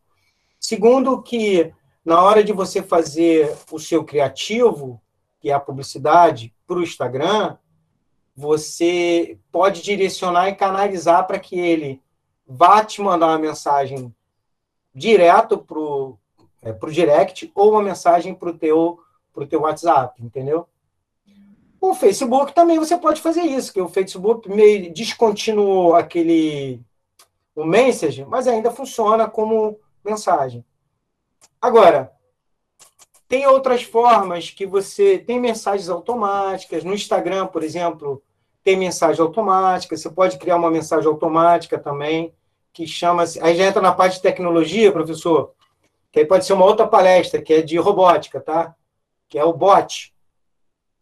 [0.60, 1.72] Segundo, que
[2.04, 5.00] na hora de você fazer o seu criativo,
[5.40, 7.58] que é a publicidade, para o Instagram,
[8.36, 12.02] você pode direcionar e canalizar para que ele
[12.48, 14.14] vá te mandar uma mensagem
[14.94, 16.18] direto para o
[16.62, 19.00] é, pro direct ou uma mensagem para o teu,
[19.34, 20.68] pro teu WhatsApp, entendeu?
[21.80, 26.80] O Facebook também você pode fazer isso, que o Facebook meio descontinuou aquele
[27.56, 30.66] o message, mas ainda funciona como mensagem.
[31.62, 32.12] Agora,
[33.28, 36.84] tem outras formas que você tem mensagens automáticas.
[36.84, 38.22] No Instagram, por exemplo,
[38.64, 39.96] tem mensagem automática.
[39.96, 42.34] Você pode criar uma mensagem automática também,
[42.74, 43.42] que chama-se.
[43.42, 45.54] Aí já entra na parte de tecnologia, professor,
[46.12, 48.76] que aí pode ser uma outra palestra, que é de robótica, tá?
[49.30, 50.14] Que é o bot.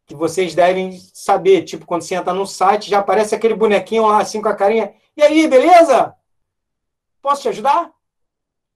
[0.06, 1.64] que vocês devem saber.
[1.64, 4.94] Tipo, quando você entra no site, já aparece aquele bonequinho lá, assim, com a carinha.
[5.16, 6.16] E aí, beleza?
[7.22, 7.92] Posso te ajudar?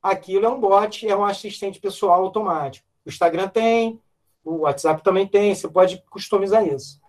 [0.01, 2.85] Aquilo é um bot, é um assistente pessoal automático.
[3.05, 4.01] O Instagram tem,
[4.43, 7.01] o WhatsApp também tem, você pode customizar isso.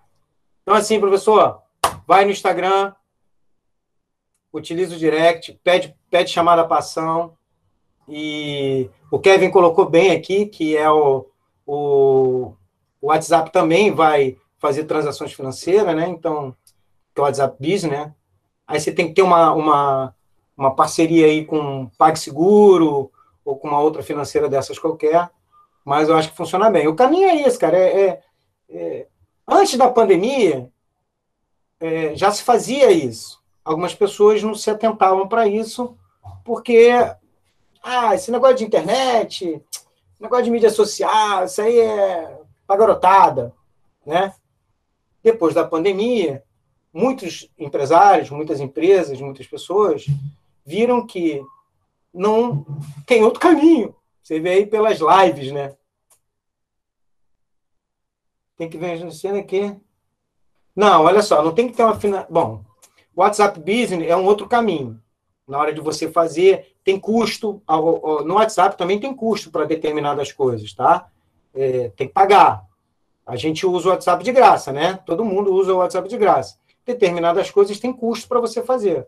[0.63, 1.61] Então, assim, professor,
[2.07, 2.95] vai no Instagram,
[4.53, 7.37] utiliza o direct, pede, pede chamada para ação.
[8.09, 11.27] E o Kevin colocou bem aqui que é o,
[11.67, 12.55] o,
[13.01, 16.09] o WhatsApp também vai fazer transações financeiras, né?
[16.09, 16.57] Então,
[17.15, 18.15] que é o WhatsApp Business, né?
[18.67, 20.15] Aí você tem que ter uma, uma,
[20.57, 23.11] uma parceria aí com PagSeguro
[23.45, 25.31] ou com uma outra financeira dessas qualquer,
[25.85, 26.89] mas eu acho que funciona bem.
[26.89, 27.77] O caminho é esse, cara.
[27.77, 28.23] É, é,
[28.71, 29.07] é
[29.47, 30.71] antes da pandemia,
[31.81, 33.43] é, já se fazia isso.
[33.65, 35.97] Algumas pessoas não se atentavam para isso,
[36.45, 36.91] porque
[37.83, 39.63] ah, esse negócio de internet,
[40.19, 43.53] negócio de mídia social, isso aí é pra garotada,
[44.07, 44.35] né?
[45.23, 46.43] Depois da pandemia,
[46.93, 50.07] muitos empresários, muitas empresas, muitas pessoas
[50.65, 51.43] viram que
[52.13, 52.65] não
[53.07, 53.95] tem outro caminho.
[54.23, 55.75] Você vê aí pelas lives, né?
[58.57, 59.77] Tem que ver a cena aqui.
[60.75, 62.27] Não, olha só, não tem que ter uma final.
[62.31, 62.65] Bom,
[63.15, 65.01] WhatsApp Business é um outro caminho.
[65.47, 67.63] Na hora de você fazer, tem custo.
[68.25, 71.11] No WhatsApp também tem custo para determinadas coisas, tá?
[71.53, 72.65] É, tem que pagar.
[73.27, 74.99] A gente usa o WhatsApp de graça, né?
[75.05, 76.59] Todo mundo usa o WhatsApp de graça.
[76.85, 79.07] Determinadas coisas têm custo para você fazer.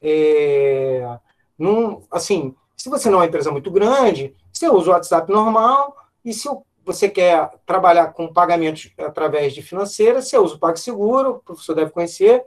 [0.00, 1.18] É,
[1.58, 5.96] num, assim, se você não é uma empresa muito grande, você usa o WhatsApp normal,
[6.24, 6.48] e se
[6.84, 11.90] você quer trabalhar com pagamentos através de financeira, você usa o PagSeguro, o professor deve
[11.90, 12.44] conhecer,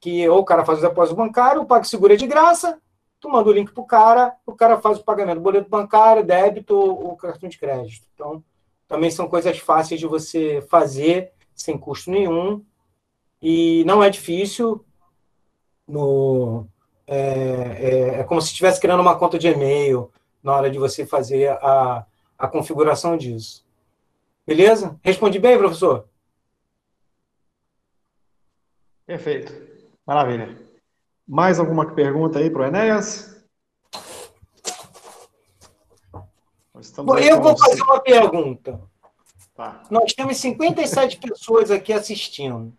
[0.00, 2.80] que ou o cara faz o depósito bancário, o PagSeguro é de graça,
[3.20, 6.76] tu manda o link para o cara, o cara faz o pagamento, boleto bancário, débito
[6.76, 8.06] ou cartão de crédito.
[8.14, 8.42] Então,
[8.86, 12.64] também são coisas fáceis de você fazer sem custo nenhum
[13.42, 14.84] e não é difícil.
[15.86, 16.66] No,
[17.08, 21.06] é, é, é como se estivesse criando uma conta de e-mail na hora de você
[21.06, 22.06] fazer a,
[22.38, 23.66] a configuração disso.
[24.46, 24.98] Beleza?
[25.02, 26.06] Respondi bem, professor?
[29.06, 29.52] Perfeito.
[30.06, 30.56] Maravilha.
[31.26, 33.42] Mais alguma pergunta aí para o Enéas?
[36.98, 38.80] Bom, eu vou fazer uma pergunta.
[39.54, 39.82] Tá.
[39.90, 42.72] Nós temos 57 pessoas aqui assistindo.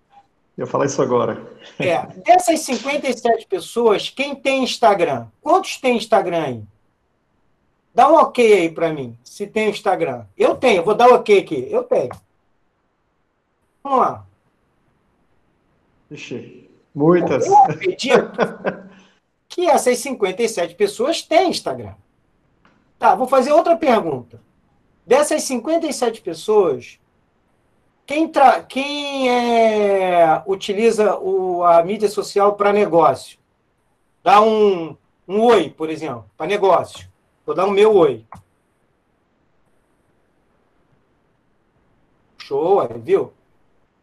[0.59, 1.41] Eu falar isso agora.
[1.79, 5.27] É, dessas 57 pessoas, quem tem Instagram?
[5.41, 6.63] Quantos tem Instagram aí?
[7.95, 10.25] Dá um ok aí para mim, se tem Instagram.
[10.37, 11.65] Eu tenho, vou dar um ok aqui.
[11.71, 12.09] Eu tenho.
[13.81, 14.25] Vamos lá.
[16.11, 16.69] Ixi.
[16.93, 17.47] Muitas.
[17.47, 18.33] Eu acredito
[19.47, 21.93] que essas 57 pessoas têm Instagram.
[22.97, 24.41] Tá, vou fazer outra pergunta.
[25.07, 26.99] Dessas 57 pessoas,
[28.09, 28.63] quem, tra...
[28.63, 30.41] quem é...
[30.47, 31.63] utiliza o...
[31.63, 33.37] a mídia social para negócio?
[34.23, 37.07] Dá um, um oi, por exemplo, para negócio.
[37.45, 38.25] Vou dar um meu oi.
[42.39, 43.31] Show, viu?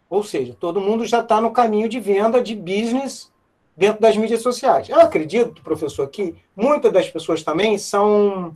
[0.09, 3.33] Ou seja, todo mundo já está no caminho de venda de business
[3.77, 4.89] dentro das mídias sociais.
[4.89, 8.55] Eu acredito, professor, que muitas das pessoas também são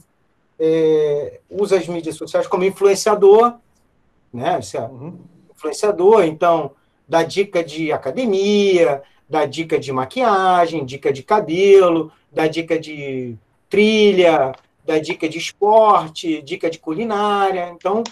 [0.60, 1.40] é,
[1.76, 3.56] as mídias sociais como influenciador,
[4.32, 4.60] né?
[4.60, 5.18] Isso é uhum.
[5.60, 6.72] Influenciador, então
[7.06, 13.36] dá dica de academia, dá dica de maquiagem, dica de cabelo, dá dica de
[13.68, 14.52] trilha,
[14.84, 17.68] dá dica de esporte, dica de culinária.
[17.70, 18.02] Então,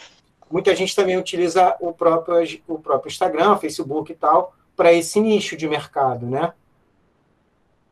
[0.51, 5.57] muita gente também utiliza o próprio, o próprio Instagram, Facebook e tal, para esse nicho
[5.57, 6.53] de mercado, né?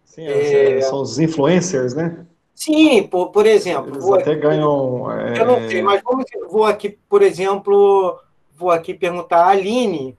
[0.04, 2.26] Sim, é, são os influencers, né?
[2.54, 3.92] Sim, por, por exemplo.
[3.94, 5.10] Eles até aqui, ganham.
[5.12, 5.38] É...
[5.38, 8.18] Eu não sei, mas vamos, vou aqui, por exemplo,
[8.56, 10.16] vou aqui perguntar a Aline,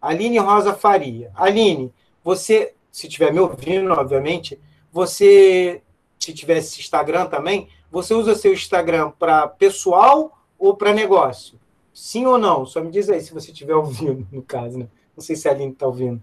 [0.00, 1.30] Aline Rosa Faria.
[1.34, 1.92] Aline,
[2.22, 4.58] você, se estiver me ouvindo, obviamente,
[4.92, 5.82] você,
[6.18, 11.58] se tivesse Instagram também, você usa seu Instagram para pessoal ou para negócio?
[11.92, 12.64] Sim ou não?
[12.64, 14.88] Só me diz aí se você estiver ouvindo, no caso, né?
[15.14, 16.22] Não sei se a Aline está ouvindo.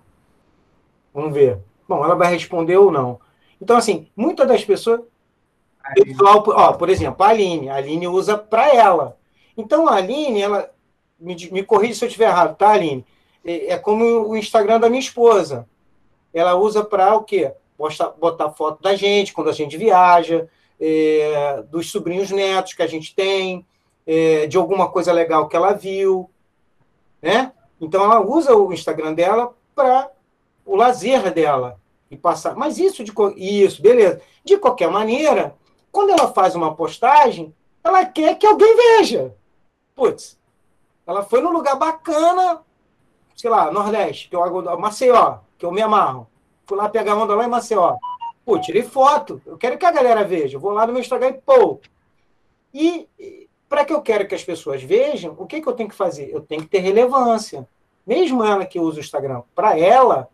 [1.13, 1.59] Vamos ver.
[1.87, 3.19] Bom, ela vai responder ou não.
[3.61, 5.01] Então, assim, muitas das pessoas.
[5.93, 7.69] Pessoal, ó, por exemplo, a Aline.
[7.69, 9.17] A Aline usa para ela.
[9.57, 10.71] Então, a Aline, ela.
[11.19, 13.05] Me, me corrija se eu estiver errado, tá, Aline?
[13.43, 15.67] É, é como o Instagram da minha esposa.
[16.33, 17.51] Ela usa para o quê?
[17.77, 20.47] Botar, botar foto da gente quando a gente viaja,
[20.79, 23.65] é, dos sobrinhos netos que a gente tem
[24.07, 26.29] é, de alguma coisa legal que ela viu,
[27.21, 27.51] né?
[27.79, 30.09] Então ela usa o Instagram dela para
[30.65, 31.79] o lazer dela
[32.09, 32.55] e passar.
[32.55, 34.19] Mas isso de isso, beleza?
[34.43, 35.55] De qualquer maneira,
[35.91, 37.53] quando ela faz uma postagem,
[37.83, 39.35] ela quer que alguém veja.
[39.95, 40.38] Putz,
[41.09, 42.61] ela foi num lugar bacana,
[43.35, 46.27] sei lá, Nordeste, que eu hago Maceió, que eu me amarro.
[46.67, 47.97] Fui lá pegar onda lá em Maceió.
[48.45, 49.41] Pô, tirei foto.
[49.43, 50.57] Eu quero que a galera veja.
[50.57, 51.79] Eu vou lá no meu Instagram e pô.
[52.71, 53.09] E
[53.67, 56.29] para que eu quero que as pessoas vejam, o que, que eu tenho que fazer?
[56.31, 57.67] Eu tenho que ter relevância.
[58.05, 60.29] Mesmo ela que usa o Instagram, para ela,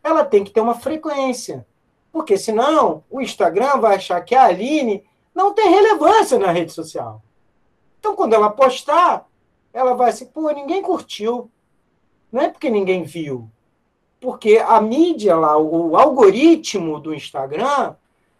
[0.00, 1.66] ela tem que ter uma frequência.
[2.12, 5.02] Porque senão o Instagram vai achar que a Aline
[5.34, 7.20] não tem relevância na rede social.
[7.98, 9.26] Então, quando ela postar,
[9.74, 11.50] ela vai assim, pô, ninguém curtiu.
[12.30, 13.50] Não é porque ninguém viu.
[14.20, 17.94] Porque a mídia lá, o algoritmo do Instagram,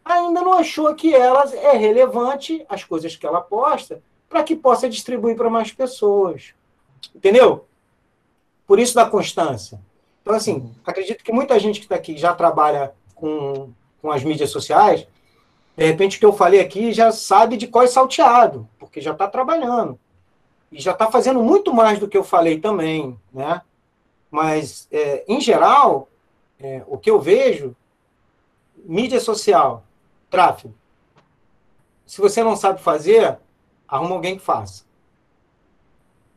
[0.04, 4.88] ainda não achou que ela é relevante, as coisas que ela posta, para que possa
[4.88, 6.54] distribuir para mais pessoas.
[7.14, 7.66] Entendeu?
[8.66, 9.80] Por isso da constância.
[10.22, 13.70] Então, assim, acredito que muita gente que está aqui já trabalha com,
[14.00, 15.06] com as mídias sociais,
[15.76, 19.12] de repente o que eu falei aqui já sabe de qual é salteado, porque já
[19.12, 19.98] está trabalhando.
[20.74, 23.62] E já está fazendo muito mais do que eu falei também, né?
[24.28, 26.08] Mas, é, em geral,
[26.58, 27.76] é, o que eu vejo,
[28.84, 29.84] mídia social,
[30.28, 30.74] tráfego.
[32.04, 33.38] Se você não sabe fazer,
[33.86, 34.84] arruma alguém que faça.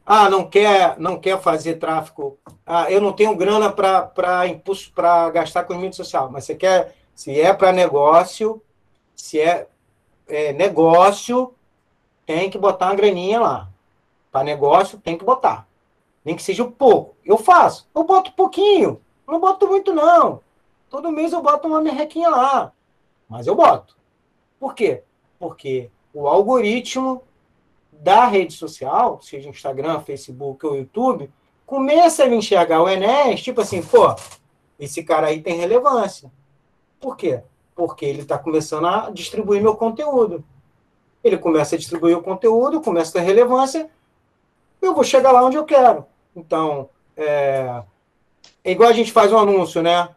[0.06, 2.38] Ah, não quer, não quer fazer tráfego.
[2.64, 6.30] Ah, eu não tenho grana para impulso para gastar com mídia social.
[6.32, 8.62] Mas você quer, se é para negócio,
[9.16, 9.68] se é,
[10.28, 11.56] é, negócio,
[12.24, 13.70] tem que botar uma graninha lá.
[14.38, 15.68] Para negócio, tem que botar.
[16.24, 17.16] Nem que seja um pouco.
[17.26, 17.90] Eu faço.
[17.96, 19.02] Eu boto pouquinho.
[19.28, 20.42] Não boto muito, não.
[20.92, 22.72] Todo mês eu boto uma merrequinha lá.
[23.28, 23.98] Mas eu boto.
[24.60, 25.02] Por quê?
[25.40, 27.24] Porque o algoritmo
[27.92, 31.32] da rede social, seja Instagram, Facebook ou YouTube,
[31.66, 34.16] começa a enxergar o Enéas, tipo assim, pô,
[34.78, 36.32] esse cara aí tem relevância.
[37.00, 37.42] Por quê?
[37.74, 40.44] Porque ele está começando a distribuir meu conteúdo.
[41.24, 43.90] Ele começa a distribuir o conteúdo, começa a ter relevância,
[44.82, 46.06] eu vou chegar lá onde eu quero.
[46.36, 47.84] Então, é,
[48.64, 50.10] é igual a gente faz um anúncio, né?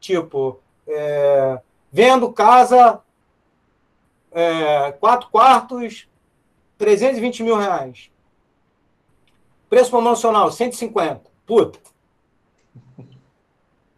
[0.00, 3.00] Tipo, é, vendo casa,
[4.32, 6.08] é, quatro quartos,
[6.76, 8.10] 320 mil reais.
[9.68, 11.22] Preço promocional, 150.
[11.46, 11.78] Puta.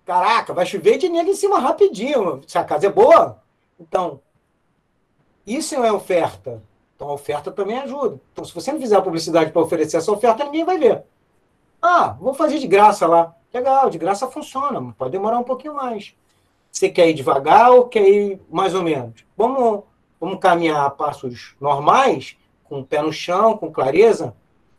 [0.05, 2.43] Caraca, vai chover dinheiro em cima rapidinho.
[2.47, 3.41] Se a casa é boa.
[3.79, 4.21] Então,
[5.47, 6.63] isso é oferta.
[7.01, 8.21] Então, a oferta também ajuda.
[8.31, 11.03] Então, se você não fizer a publicidade para oferecer essa oferta, ninguém vai ver.
[11.81, 13.35] Ah, vou fazer de graça lá.
[13.55, 16.15] Legal, de graça funciona, pode demorar um pouquinho mais.
[16.71, 19.25] Você quer ir devagar ou quer ir mais ou menos?
[19.35, 19.85] Vamos,
[20.21, 24.37] vamos caminhar a passos normais com o pé no chão, com clareza,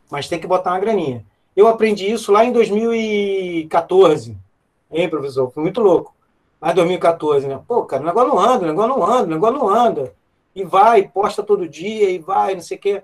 [0.08, 1.26] mas tem que botar uma graninha.
[1.56, 4.38] Eu aprendi isso lá em 2014.
[4.92, 5.50] Hein, professor?
[5.50, 6.14] Foi muito louco.
[6.62, 7.60] Em 2014, né?
[7.66, 10.21] Pô, cara, o negócio não anda, o negócio não anda, o negócio não anda.
[10.54, 13.02] E vai, posta todo dia, e vai, não sei o quê.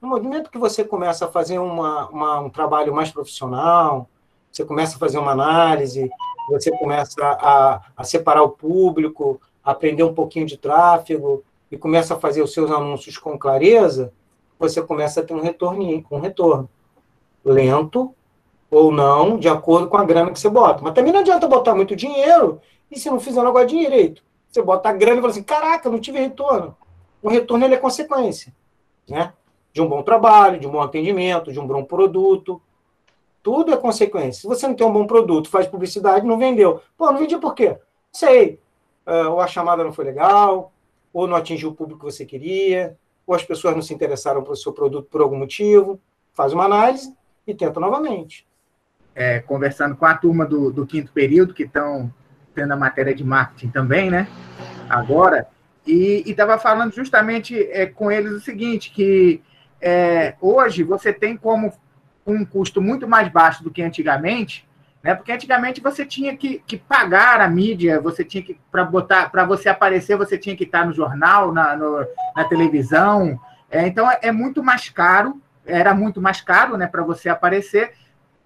[0.00, 4.08] No momento que você começa a fazer uma, uma, um trabalho mais profissional,
[4.50, 6.10] você começa a fazer uma análise,
[6.48, 12.18] você começa a, a separar o público, aprender um pouquinho de tráfego, e começa a
[12.18, 14.12] fazer os seus anúncios com clareza,
[14.58, 16.68] você começa a ter um retorno, um retorno
[17.44, 18.14] lento
[18.70, 20.82] ou não, de acordo com a grana que você bota.
[20.82, 22.60] Mas também não adianta botar muito dinheiro
[22.90, 24.22] e se não fizer o negócio direito.
[24.50, 26.76] Você bota a grana e fala assim, caraca, não tive retorno.
[27.22, 28.52] O retorno ele é consequência,
[29.08, 29.32] né?
[29.72, 32.60] De um bom trabalho, de um bom atendimento, de um bom produto.
[33.42, 34.42] Tudo é consequência.
[34.42, 36.82] Se você não tem um bom produto, faz publicidade, não vendeu.
[36.98, 37.78] Pô, não vendi por quê?
[38.10, 38.58] Sei.
[39.06, 40.72] Uh, ou a chamada não foi legal,
[41.12, 44.56] ou não atingiu o público que você queria, ou as pessoas não se interessaram pelo
[44.56, 46.00] seu produto por algum motivo.
[46.32, 47.14] Faz uma análise
[47.46, 48.46] e tenta novamente.
[49.14, 52.12] É, conversando com a turma do, do quinto período, que estão
[52.54, 54.26] tendo a matéria de marketing também, né?
[54.88, 55.46] Agora,
[55.86, 59.42] e estava falando justamente é, com eles o seguinte, que
[59.80, 61.72] é, hoje você tem como
[62.26, 64.68] um custo muito mais baixo do que antigamente,
[65.02, 65.14] né?
[65.14, 69.44] Porque antigamente você tinha que, que pagar a mídia, você tinha que para botar para
[69.44, 73.40] você aparecer, você tinha que estar no jornal, na, no, na televisão.
[73.70, 77.92] É, então é, é, muito mais caro, era muito mais caro, né, para você aparecer.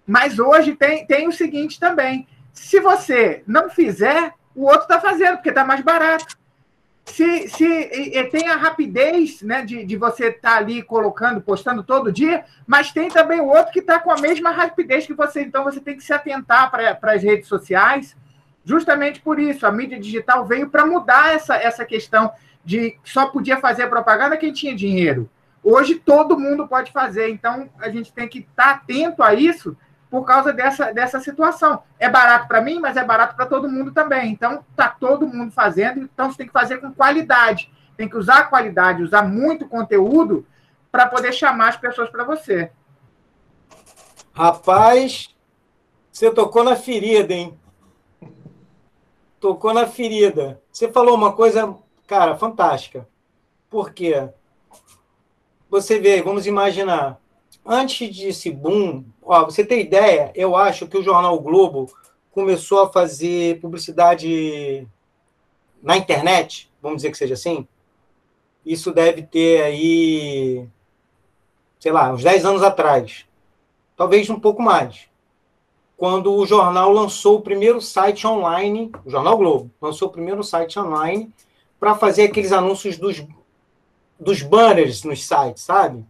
[0.07, 5.35] Mas hoje tem, tem o seguinte também: se você não fizer, o outro está fazendo
[5.35, 6.35] porque está mais barato
[7.05, 11.39] se, se e, e tem a rapidez né, de, de você estar tá ali colocando,
[11.39, 15.13] postando todo dia, mas tem também o outro que está com a mesma rapidez que
[15.13, 15.41] você.
[15.41, 18.17] Então você tem que se atentar para as redes sociais,
[18.63, 19.67] justamente por isso.
[19.67, 22.31] A mídia digital veio para mudar essa, essa questão
[22.63, 25.29] de só podia fazer propaganda quem tinha dinheiro.
[25.63, 29.77] Hoje todo mundo pode fazer, então a gente tem que estar tá atento a isso
[30.15, 31.83] por causa dessa, dessa situação.
[31.99, 34.31] É barato para mim, mas é barato para todo mundo também.
[34.31, 37.69] Então, está todo mundo fazendo, então você tem que fazer com qualidade.
[37.97, 40.47] Tem que usar a qualidade, usar muito conteúdo
[40.89, 42.71] para poder chamar as pessoas para você.
[44.31, 45.35] Rapaz,
[46.09, 47.59] Você tocou na ferida, hein?
[49.37, 50.61] Tocou na ferida.
[50.71, 51.75] Você falou uma coisa,
[52.07, 53.05] cara, fantástica.
[53.69, 54.29] Por quê?
[55.69, 57.19] Você vê, vamos imaginar,
[57.65, 61.91] antes desse boom, ó, você tem ideia, eu acho que o jornal Globo
[62.31, 64.87] começou a fazer publicidade
[65.81, 67.67] na internet, vamos dizer que seja assim.
[68.65, 70.67] Isso deve ter aí,
[71.79, 73.25] sei lá, uns 10 anos atrás.
[73.95, 75.07] Talvez um pouco mais.
[75.95, 80.77] Quando o jornal lançou o primeiro site online, o Jornal Globo, lançou o primeiro site
[80.77, 81.31] online
[81.79, 83.25] para fazer aqueles anúncios dos,
[84.19, 86.03] dos banners nos sites, sabe?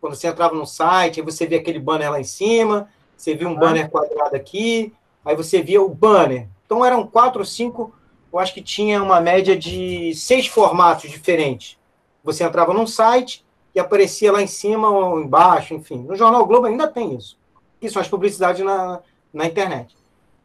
[0.00, 3.48] Quando você entrava no site, aí você via aquele banner lá em cima, você via
[3.48, 3.60] um ah.
[3.60, 4.92] banner quadrado aqui,
[5.24, 6.48] aí você via o banner.
[6.64, 7.92] Então eram quatro ou cinco,
[8.32, 11.78] eu acho que tinha uma média de seis formatos diferentes.
[12.22, 13.44] Você entrava num site
[13.74, 16.02] e aparecia lá em cima ou embaixo, enfim.
[16.02, 17.38] No Jornal Globo ainda tem isso.
[17.80, 19.00] Isso, as publicidades na,
[19.32, 19.96] na internet.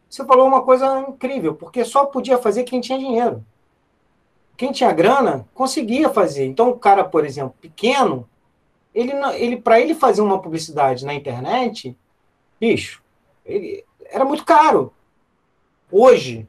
[0.09, 3.43] Você falou uma coisa incrível, porque só podia fazer quem tinha dinheiro.
[4.55, 6.45] Quem tinha grana conseguia fazer.
[6.45, 8.29] Então, o cara, por exemplo, pequeno,
[8.93, 11.97] ele, ele para ele fazer uma publicidade na internet,
[12.59, 13.01] bicho,
[13.45, 14.93] ele, era muito caro.
[15.91, 16.47] Hoje,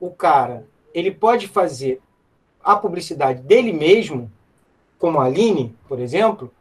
[0.00, 2.00] o cara, ele pode fazer
[2.62, 4.30] a publicidade dele mesmo,
[4.98, 6.52] como a Aline, por exemplo,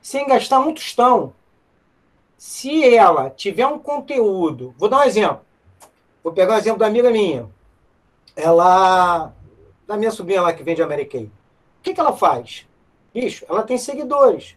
[0.00, 1.34] sem gastar um tostão.
[2.36, 5.40] Se ela tiver um conteúdo, vou dar um exemplo.
[6.22, 7.48] Vou pegar um exemplo da amiga minha.
[8.34, 9.32] Ela,
[9.86, 11.26] da minha sobrinha lá que vende Americane.
[11.26, 12.66] O que, que ela faz?
[13.12, 14.56] Bicho, ela tem seguidores.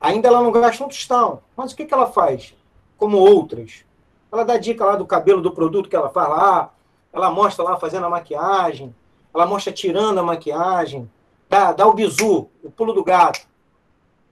[0.00, 1.42] Ainda ela não gasta um tostão.
[1.56, 2.54] Mas o que, que ela faz?
[2.96, 3.84] Como outras.
[4.30, 6.74] Ela dá dica lá do cabelo do produto que ela faz lá.
[7.12, 8.94] Ela mostra lá fazendo a maquiagem.
[9.34, 11.10] Ela mostra tirando a maquiagem.
[11.48, 13.46] Dá, dá o bizu, o pulo do gato.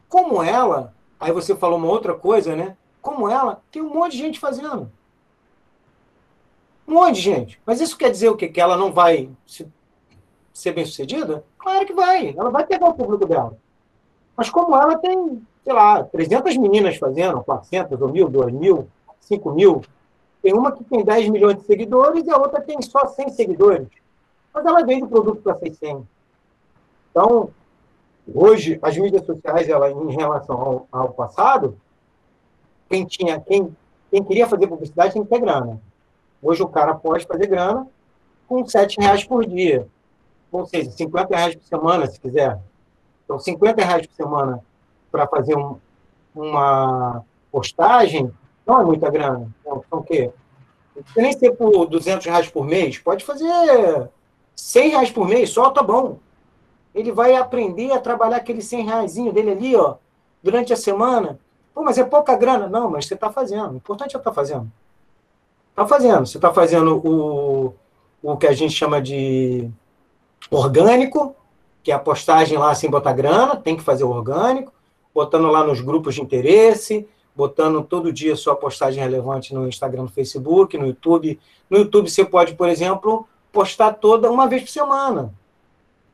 [0.09, 2.77] Como ela, aí você falou uma outra coisa, né?
[3.01, 4.91] Como ela, tem um monte de gente fazendo.
[6.87, 7.61] Um monte de gente.
[7.65, 8.49] Mas isso quer dizer o quê?
[8.49, 9.31] Que ela não vai
[10.53, 11.45] ser bem sucedida?
[11.59, 12.35] Claro que vai.
[12.37, 13.57] Ela vai pegar o público dela.
[14.37, 18.89] Mas como ela tem, sei lá, 300 meninas fazendo, 400, ou mil, 2 mil,
[19.21, 19.83] 5 mil.
[20.43, 23.89] Tem uma que tem 10 milhões de seguidores e a outra tem só 100 seguidores.
[24.53, 26.05] Mas ela vende o produto para 600.
[27.11, 27.51] Então,
[28.35, 31.77] hoje, as mídias sociais, ela, em relação ao, ao passado,
[32.89, 33.75] quem, tinha, quem,
[34.11, 35.81] quem queria fazer publicidade tem que ter grana.
[36.43, 37.87] Hoje o cara pode fazer grana
[38.49, 39.87] com 7 reais por dia.
[40.53, 42.61] Ou seja, 50 reais por semana, se quiser.
[43.25, 44.61] Então, 50 reais por semana
[45.11, 45.79] para fazer um,
[46.35, 48.31] uma postagem
[48.67, 49.51] não é muita grana.
[49.61, 50.31] Então, o quê?
[51.17, 52.99] Nem ser por 200 reais por mês.
[52.99, 53.49] Pode fazer
[54.55, 56.19] 100 reais por mês, só tá bom.
[56.95, 59.97] Ele vai aprender a trabalhar aquele 100 reais dele ali, ó,
[60.43, 61.39] durante a semana.
[61.75, 62.69] Pô, mas é pouca grana.
[62.69, 63.73] Não, mas você está fazendo.
[63.73, 64.71] O importante é estar tá fazendo.
[65.71, 66.27] Está fazendo.
[66.27, 67.75] Você está fazendo o,
[68.23, 69.71] o que a gente chama de
[70.51, 71.35] orgânico,
[71.83, 74.73] que é a postagem lá sem botar grana, tem que fazer o orgânico,
[75.15, 80.09] botando lá nos grupos de interesse, botando todo dia sua postagem relevante no Instagram, no
[80.09, 81.39] Facebook, no YouTube.
[81.69, 85.33] No YouTube você pode, por exemplo, postar toda uma vez por semana.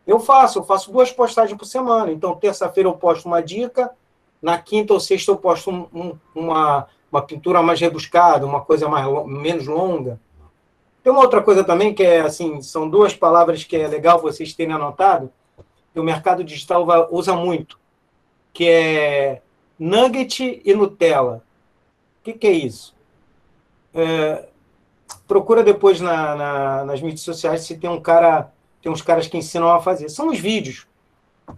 [0.06, 2.10] Eu faço, eu faço duas postagens por semana.
[2.10, 3.90] Então, terça-feira eu posto uma dica,
[4.40, 8.88] na quinta ou sexta eu posto um, um, uma, uma pintura mais rebuscada, uma coisa
[8.88, 10.18] mais menos longa.
[11.08, 14.52] Tem uma outra coisa também que é assim, são duas palavras que é legal vocês
[14.52, 15.32] terem anotado,
[15.90, 17.80] que o mercado digital usa muito,
[18.52, 19.40] que é
[19.78, 21.42] nugget e Nutella.
[22.20, 22.94] O que, que é isso?
[23.94, 24.48] É,
[25.26, 28.52] procura depois na, na, nas mídias sociais se tem um cara,
[28.82, 30.10] tem uns caras que ensinam a fazer.
[30.10, 30.86] São os vídeos.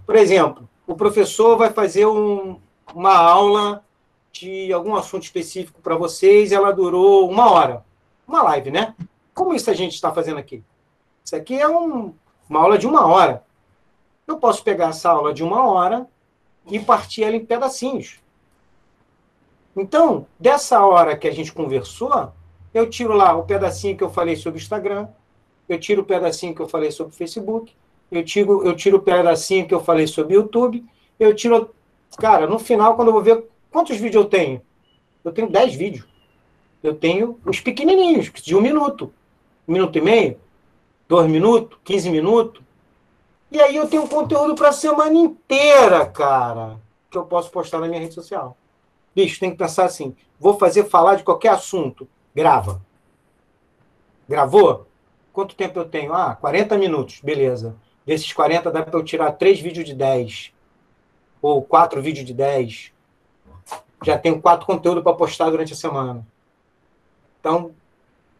[0.07, 2.57] Por exemplo, o professor vai fazer um,
[2.95, 3.85] uma aula
[4.31, 7.85] de algum assunto específico para vocês, ela durou uma hora.
[8.29, 8.95] Uma live, né?
[9.41, 10.63] Como isso a gente está fazendo aqui?
[11.25, 12.13] Isso aqui é um,
[12.47, 13.43] uma aula de uma hora.
[14.27, 16.07] Eu posso pegar essa aula de uma hora
[16.71, 18.21] e partir ela em pedacinhos.
[19.75, 22.35] Então, dessa hora que a gente conversou,
[22.75, 25.09] eu tiro lá o pedacinho que eu falei sobre o Instagram,
[25.67, 27.75] eu tiro o pedacinho que eu falei sobre o Facebook,
[28.13, 30.85] eu tiro, eu tiro o pedacinho que eu falei sobre o YouTube,
[31.19, 31.75] eu tiro.
[32.19, 34.61] Cara, no final, quando eu vou ver quantos vídeos eu tenho,
[35.25, 36.07] eu tenho 10 vídeos.
[36.83, 39.11] Eu tenho os pequenininhos, de um minuto,
[39.71, 40.37] um minuto e meio,
[41.09, 42.61] dois minutos, 15 minutos.
[43.53, 46.77] E aí eu tenho conteúdo para a semana inteira, cara,
[47.09, 48.57] que eu posso postar na minha rede social.
[49.15, 52.09] Bicho, tem que pensar assim: vou fazer falar de qualquer assunto.
[52.35, 52.83] Grava.
[54.29, 54.87] Gravou?
[55.33, 56.13] Quanto tempo eu tenho?
[56.13, 57.21] Ah, 40 minutos.
[57.21, 57.77] Beleza.
[58.05, 60.53] Desses 40 dá para eu tirar 3 vídeos de 10.
[61.41, 62.93] Ou 4 vídeos de 10.
[64.03, 66.27] Já tenho 4 conteúdos para postar durante a semana.
[67.39, 67.73] Então,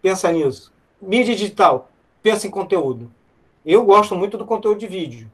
[0.03, 0.73] pensa nisso.
[1.01, 1.89] Mídia digital,
[2.23, 3.11] pensa em conteúdo.
[3.65, 5.31] Eu gosto muito do conteúdo de vídeo,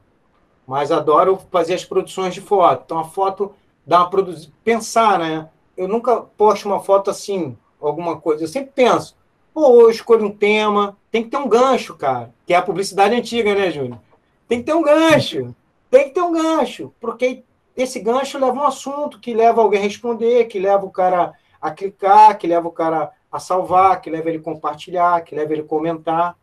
[0.65, 2.83] mas adoro fazer as produções de foto.
[2.85, 3.53] Então, a foto
[3.85, 5.49] dá uma produzir, pensar, né?
[5.75, 8.43] Eu nunca posto uma foto assim, alguma coisa.
[8.43, 9.15] Eu sempre penso,
[9.53, 12.33] pô, eu escolho um tema, tem que ter um gancho, cara.
[12.45, 13.99] Que é a publicidade antiga, né, Júnior?
[14.47, 15.55] Tem que ter um gancho.
[15.89, 17.43] Tem que ter um gancho, porque
[17.75, 21.71] esse gancho leva um assunto que leva alguém a responder, que leva o cara a
[21.71, 25.61] clicar, que leva o cara a salvar, que leva ele a compartilhar, que leva ele
[25.61, 26.37] a comentar.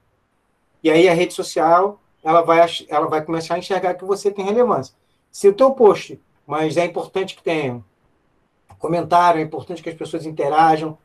[0.83, 4.45] E aí a rede social ela vai, ela vai começar a enxergar que você tem
[4.45, 4.95] relevância.
[5.31, 7.83] Se o teu post mas é importante que tenha
[8.79, 10.99] comentário, é importante que as pessoas interajam.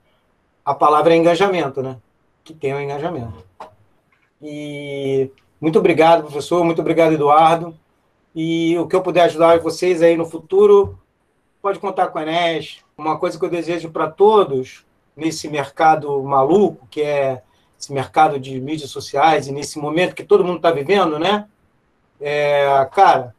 [0.65, 1.97] A palavra é engajamento, né?
[2.43, 3.45] Que tenha um engajamento.
[4.41, 7.73] E muito obrigado, professor, muito obrigado, Eduardo.
[8.36, 10.99] E o que eu puder ajudar vocês aí no futuro,
[11.61, 12.84] pode contar com a Enes.
[12.97, 14.86] Uma coisa que eu desejo para todos
[15.20, 17.43] nesse mercado maluco, que é
[17.80, 21.47] esse mercado de mídias sociais, e nesse momento que todo mundo está vivendo, né?
[22.20, 23.36] É, cara,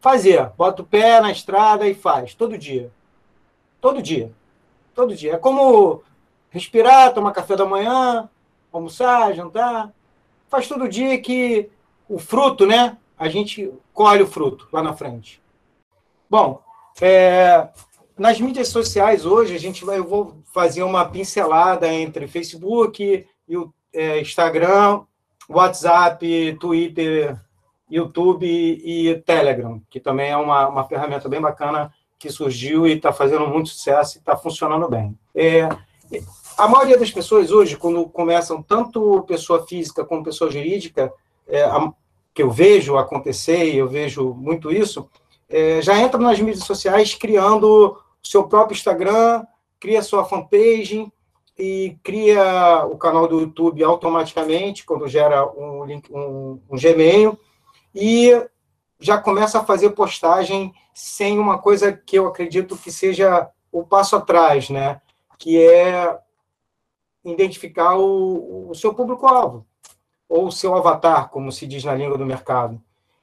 [0.00, 0.50] fazer.
[0.56, 2.90] Bota o pé na estrada e faz, todo dia.
[3.80, 4.30] Todo dia.
[4.94, 5.34] Todo dia.
[5.34, 6.02] É como
[6.50, 8.28] respirar, tomar café da manhã,
[8.72, 9.92] almoçar, jantar.
[10.48, 11.68] Faz todo dia que
[12.08, 12.96] o fruto, né?
[13.18, 15.42] A gente colhe o fruto lá na frente.
[16.30, 16.62] Bom,
[17.00, 17.68] é,
[18.18, 23.26] nas mídias sociais hoje, a gente vai, eu vou fazer uma pincelada entre Facebook
[23.96, 25.02] é, Instagram,
[25.48, 27.36] WhatsApp, Twitter,
[27.90, 33.12] YouTube e, Telegram, que também é uma, uma ferramenta bem bacana que surgiu e está
[33.12, 35.16] fazendo muito sucesso e está funcionando bem.
[35.34, 35.68] É,
[36.58, 41.12] a maioria das pessoas hoje, quando começam, tanto pessoa física como pessoa jurídica,
[41.46, 41.92] é, a,
[42.34, 45.08] que eu vejo acontecer, e eu vejo muito isso,
[45.48, 47.96] é, já entram nas mídias sociais criando
[48.26, 49.44] seu próprio Instagram,
[49.78, 51.10] cria sua fanpage
[51.58, 57.38] e cria o canal do YouTube automaticamente, quando gera um, link, um, um Gmail,
[57.94, 58.30] e
[58.98, 64.16] já começa a fazer postagem sem uma coisa que eu acredito que seja o passo
[64.16, 65.00] atrás, né?
[65.38, 66.18] Que é
[67.24, 69.66] identificar o, o seu público-alvo,
[70.28, 72.80] ou o seu avatar, como se diz na língua do mercado.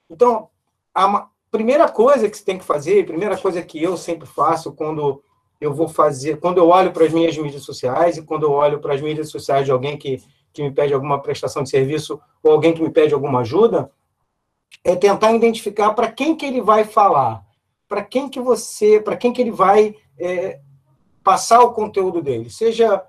[0.09, 0.49] Então,
[0.93, 5.23] a primeira coisa que você tem que fazer, primeira coisa que eu sempre faço quando
[5.61, 8.79] eu vou fazer, quando eu olho para as minhas mídias sociais e quando eu olho
[8.79, 10.19] para as mídias sociais de alguém que,
[10.51, 13.91] que me pede alguma prestação de serviço ou alguém que me pede alguma ajuda,
[14.83, 17.45] é tentar identificar para quem que ele vai falar,
[17.87, 20.59] para quem que você, para quem que ele vai é,
[21.23, 22.99] passar o conteúdo dele, seja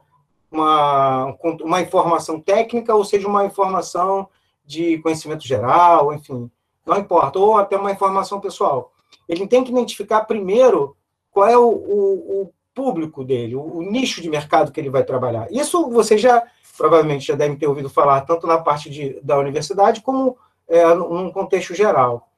[0.52, 4.28] uma, uma informação técnica ou seja uma informação
[4.66, 6.50] de conhecimento geral, enfim,
[6.84, 8.92] não importa, ou até uma informação pessoal.
[9.28, 10.96] Ele tem que identificar primeiro
[11.30, 15.04] qual é o, o, o público dele, o, o, nicho de mercado que ele vai
[15.04, 15.46] trabalhar.
[15.50, 16.42] Isso você já,
[16.76, 20.36] provavelmente, já deve ter ouvido falar, tanto na parte de, da universidade, como
[20.68, 22.28] é, num contexto geral.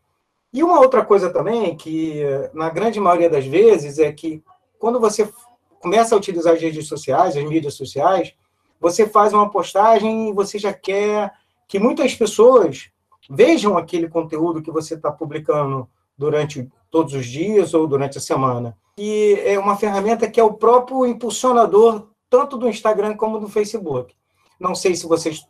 [0.53, 2.23] E uma outra coisa também, que
[2.55, 4.43] na grande maioria das vezes, é que
[4.79, 5.31] quando você
[5.81, 8.35] começa a utilizar as redes sociais, as mídias sociais,
[8.81, 11.33] você faz uma postagem e você já quer
[11.67, 12.91] que muitas pessoas
[13.29, 18.77] vejam aquele conteúdo que você está publicando durante todos os dias ou durante a semana.
[18.97, 24.15] E é uma ferramenta que é o próprio impulsionador tanto do Instagram como do Facebook.
[24.59, 25.47] Não sei se vocês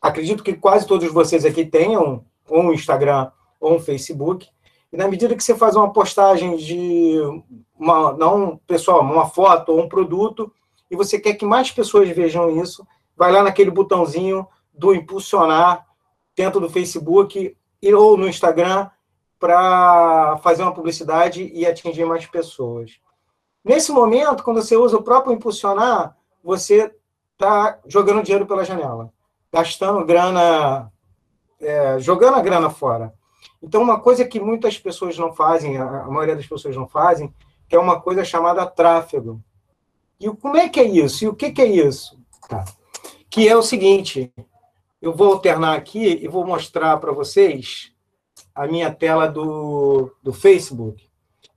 [0.00, 4.48] acredito que quase todos vocês aqui tenham um Instagram ou um Facebook.
[4.92, 7.18] E na medida que você faz uma postagem de
[7.78, 10.52] uma, não pessoal, uma foto ou um produto,
[10.90, 12.84] e você quer que mais pessoas vejam isso,
[13.16, 15.86] vai lá naquele botãozinho do impulsionar
[16.40, 17.56] dentro do Facebook
[17.94, 18.88] ou no Instagram
[19.38, 23.00] para fazer uma publicidade e atingir mais pessoas.
[23.64, 26.94] Nesse momento, quando você usa o próprio impulsionar, você
[27.32, 29.12] está jogando dinheiro pela janela
[29.52, 30.90] gastando grana,
[31.60, 33.12] é, jogando a grana fora.
[33.62, 37.34] Então, uma coisa que muitas pessoas não fazem, a maioria das pessoas não fazem,
[37.68, 39.42] que é uma coisa chamada tráfego.
[40.18, 41.24] E como é que é isso?
[41.24, 42.18] E o que, que é isso?
[42.48, 42.64] Tá.
[43.28, 44.32] Que é o seguinte,
[45.00, 47.92] eu vou alternar aqui e vou mostrar para vocês
[48.54, 51.08] a minha tela do, do Facebook,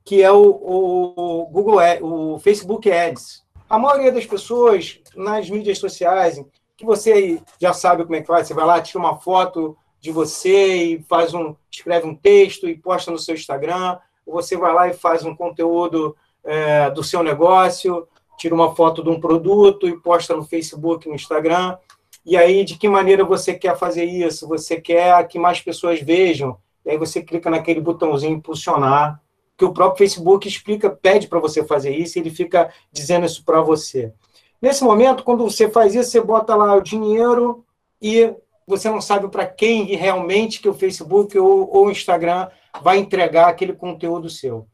[0.04, 3.44] que é o, o Google, o Facebook Ads.
[3.68, 6.42] A maioria das pessoas nas mídias sociais,
[6.76, 8.46] que você já sabe como é que faz.
[8.46, 12.76] Você vai lá, tira uma foto de você e faz um, escreve um texto e
[12.76, 13.98] posta no seu Instagram.
[14.26, 19.02] Ou você vai lá e faz um conteúdo é, do seu negócio, tira uma foto
[19.02, 21.76] de um produto e posta no Facebook, no Instagram.
[22.24, 24.48] E aí, de que maneira você quer fazer isso?
[24.48, 26.56] Você quer que mais pessoas vejam?
[26.84, 29.20] E aí você clica naquele botãozinho impulsionar,
[29.56, 33.44] que o próprio Facebook explica, pede para você fazer isso, e ele fica dizendo isso
[33.44, 34.12] para você.
[34.60, 37.64] Nesse momento, quando você faz isso, você bota lá o dinheiro
[38.00, 38.34] e
[38.66, 42.48] você não sabe para quem realmente que o Facebook ou, ou o Instagram
[42.82, 44.66] vai entregar aquele conteúdo seu.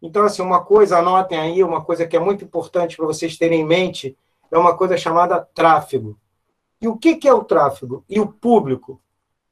[0.00, 3.60] Então, assim, uma coisa, anotem aí, uma coisa que é muito importante para vocês terem
[3.60, 4.16] em mente,
[4.50, 6.18] é uma coisa chamada tráfego.
[6.84, 8.04] E o que, é o tráfego?
[8.06, 9.00] E o público?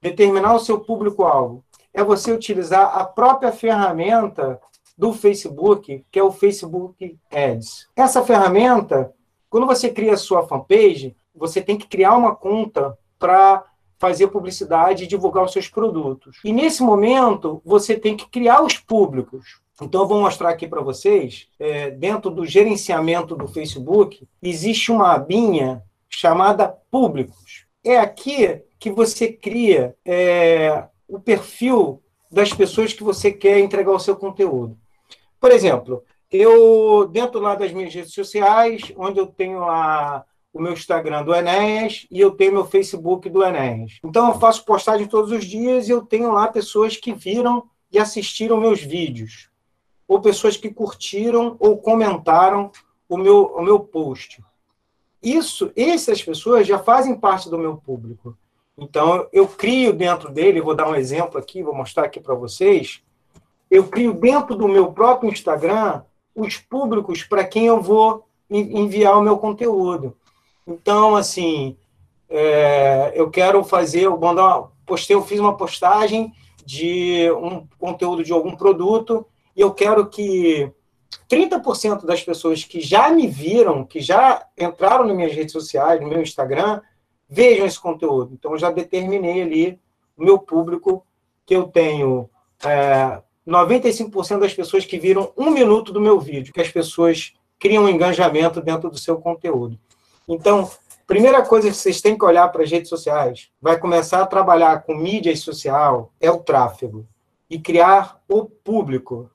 [0.03, 1.65] Determinar o seu público-alvo.
[1.91, 4.61] É você utilizar a própria ferramenta
[4.99, 7.89] do Facebook, que é o Facebook Ads.
[7.97, 9.15] Essa ferramenta,
[9.49, 13.65] quando você cria a sua fanpage, você tem que criar uma conta para
[13.99, 16.39] fazer publicidade e divulgar os seus produtos.
[16.45, 19.63] E nesse momento, você tem que criar os públicos.
[19.81, 25.15] Então, eu vou mostrar aqui para vocês, é, dentro do gerenciamento do Facebook, existe uma
[25.15, 25.83] abinha
[26.15, 27.67] chamada Públicos.
[27.85, 33.99] É aqui que você cria é, o perfil das pessoas que você quer entregar o
[33.99, 34.79] seu conteúdo.
[35.41, 40.73] Por exemplo, eu, dentro lá das minhas redes sociais, onde eu tenho a o meu
[40.73, 43.99] Instagram do Enéas e eu tenho meu Facebook do Enéas.
[44.05, 47.99] Então eu faço postagem todos os dias e eu tenho lá pessoas que viram e
[47.99, 49.49] assistiram meus vídeos,
[50.07, 52.71] ou pessoas que curtiram ou comentaram
[53.09, 54.43] o meu, o meu post.
[55.23, 58.37] Isso, essas pessoas já fazem parte do meu público.
[58.77, 63.03] Então eu crio dentro dele, vou dar um exemplo aqui, vou mostrar aqui para vocês.
[63.71, 66.03] Eu crio dentro do meu próprio Instagram
[66.35, 70.17] os públicos para quem eu vou enviar o meu conteúdo.
[70.67, 71.77] Então, assim,
[72.29, 76.33] é, eu quero fazer, eu mandar, postei, eu fiz uma postagem
[76.65, 80.71] de um conteúdo de algum produto e eu quero que
[81.29, 86.09] 30% das pessoas que já me viram, que já entraram nas minhas redes sociais, no
[86.09, 86.81] meu Instagram,
[87.29, 88.35] vejam esse conteúdo.
[88.35, 89.81] Então, eu já determinei ali
[90.17, 91.05] o meu público,
[91.47, 92.29] que eu tenho
[92.65, 97.85] é, 95% das pessoas que viram um minuto do meu vídeo, que as pessoas criam
[97.85, 99.79] um engajamento dentro do seu conteúdo.
[100.29, 100.71] Então,
[101.07, 104.83] primeira coisa que vocês têm que olhar para as redes sociais, vai começar a trabalhar
[104.83, 107.07] com mídia social, é o tráfego.
[107.49, 109.31] E criar o público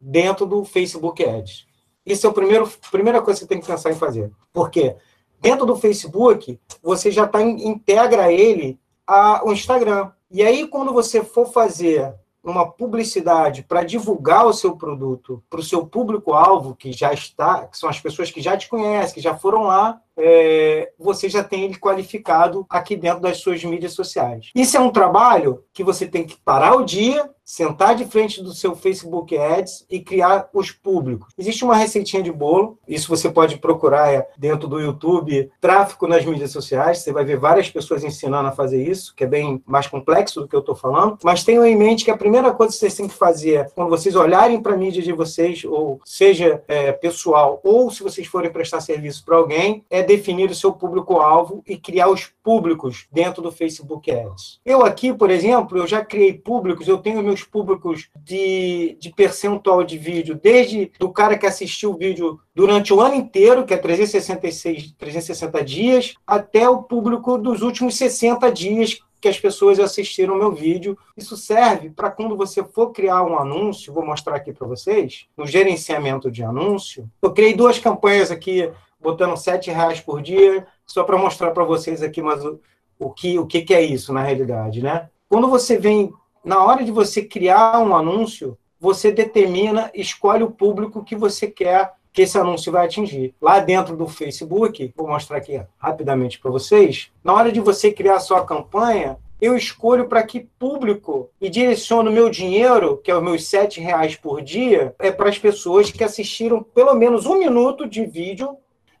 [0.00, 1.66] dentro do Facebook Ads.
[2.04, 4.30] Isso é a primeiro, primeira coisa que você tem que pensar em fazer.
[4.52, 4.96] Por quê?
[5.40, 10.10] Dentro do Facebook, você já tá, integra ele ao Instagram.
[10.30, 15.62] E aí, quando você for fazer uma publicidade para divulgar o seu produto para o
[15.62, 19.36] seu público-alvo, que já está, que são as pessoas que já te conhecem, que já
[19.36, 24.50] foram lá, é, você já tem ele qualificado aqui dentro das suas mídias sociais.
[24.54, 28.52] Isso é um trabalho que você tem que parar o dia, sentar de frente do
[28.52, 31.32] seu Facebook Ads e criar os públicos.
[31.38, 36.26] Existe uma receitinha de bolo, isso você pode procurar é, dentro do YouTube, tráfego nas
[36.26, 39.86] mídias sociais, você vai ver várias pessoas ensinando a fazer isso, que é bem mais
[39.86, 42.80] complexo do que eu estou falando, mas tenham em mente que a primeira coisa que
[42.80, 46.92] vocês têm que fazer quando vocês olharem para a mídia de vocês, ou seja é,
[46.92, 51.76] pessoal, ou se vocês forem prestar serviço para alguém, é definir o seu público-alvo e
[51.76, 54.58] criar os públicos dentro do Facebook Ads.
[54.64, 59.84] Eu aqui, por exemplo, eu já criei públicos, eu tenho meus públicos de, de percentual
[59.84, 63.76] de vídeo, desde do cara que assistiu o vídeo durante o ano inteiro, que é
[63.76, 70.38] 366, 360 dias, até o público dos últimos 60 dias que as pessoas assistiram o
[70.38, 70.96] meu vídeo.
[71.16, 75.46] Isso serve para quando você for criar um anúncio, vou mostrar aqui para vocês, no
[75.46, 77.10] gerenciamento de anúncio.
[77.20, 78.70] Eu criei duas campanhas aqui,
[79.00, 82.60] botando R$ reais por dia, só para mostrar para vocês aqui mas o,
[82.98, 85.08] o, que, o que, que é isso na realidade, né?
[85.28, 86.12] Quando você vem
[86.44, 91.92] na hora de você criar um anúncio, você determina, escolhe o público que você quer
[92.12, 93.34] que esse anúncio vai atingir.
[93.40, 98.18] Lá dentro do Facebook, vou mostrar aqui rapidamente para vocês, na hora de você criar
[98.18, 103.46] sua campanha, eu escolho para que público e direciono meu dinheiro, que é os meus
[103.46, 108.04] sete reais por dia, é para as pessoas que assistiram pelo menos um minuto de
[108.04, 108.56] vídeo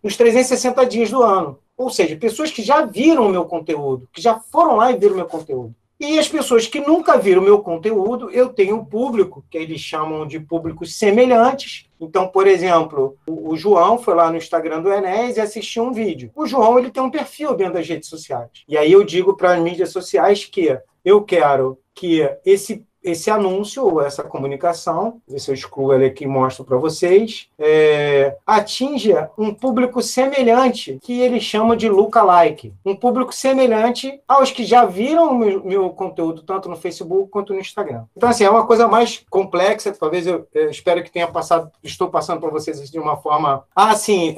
[0.08, 1.58] nos 360 dias do ano.
[1.76, 5.12] Ou seja, pessoas que já viram o meu conteúdo, que já foram lá e viram
[5.12, 5.74] o meu conteúdo.
[6.00, 10.26] E as pessoas que nunca viram meu conteúdo, eu tenho um público, que eles chamam
[10.26, 11.86] de públicos semelhantes.
[12.00, 16.30] Então, por exemplo, o João foi lá no Instagram do Enéas e assistiu um vídeo.
[16.34, 18.48] O João ele tem um perfil dentro das redes sociais.
[18.66, 23.84] E aí eu digo para as mídias sociais que eu quero que esse esse anúncio
[23.84, 29.52] ou essa comunicação, se eu excluo ele aqui e mostro para vocês, é, atinja um
[29.52, 32.72] público semelhante, que ele chama de lookalike.
[32.84, 37.60] Um público semelhante aos que já viram meu, meu, conteúdo, tanto no Facebook quanto no
[37.60, 38.04] Instagram.
[38.16, 42.08] Então, assim, é uma coisa mais complexa, talvez eu, eu espero que tenha passado, estou
[42.08, 43.64] passando para vocês de uma forma...
[43.74, 44.34] Ah, sim,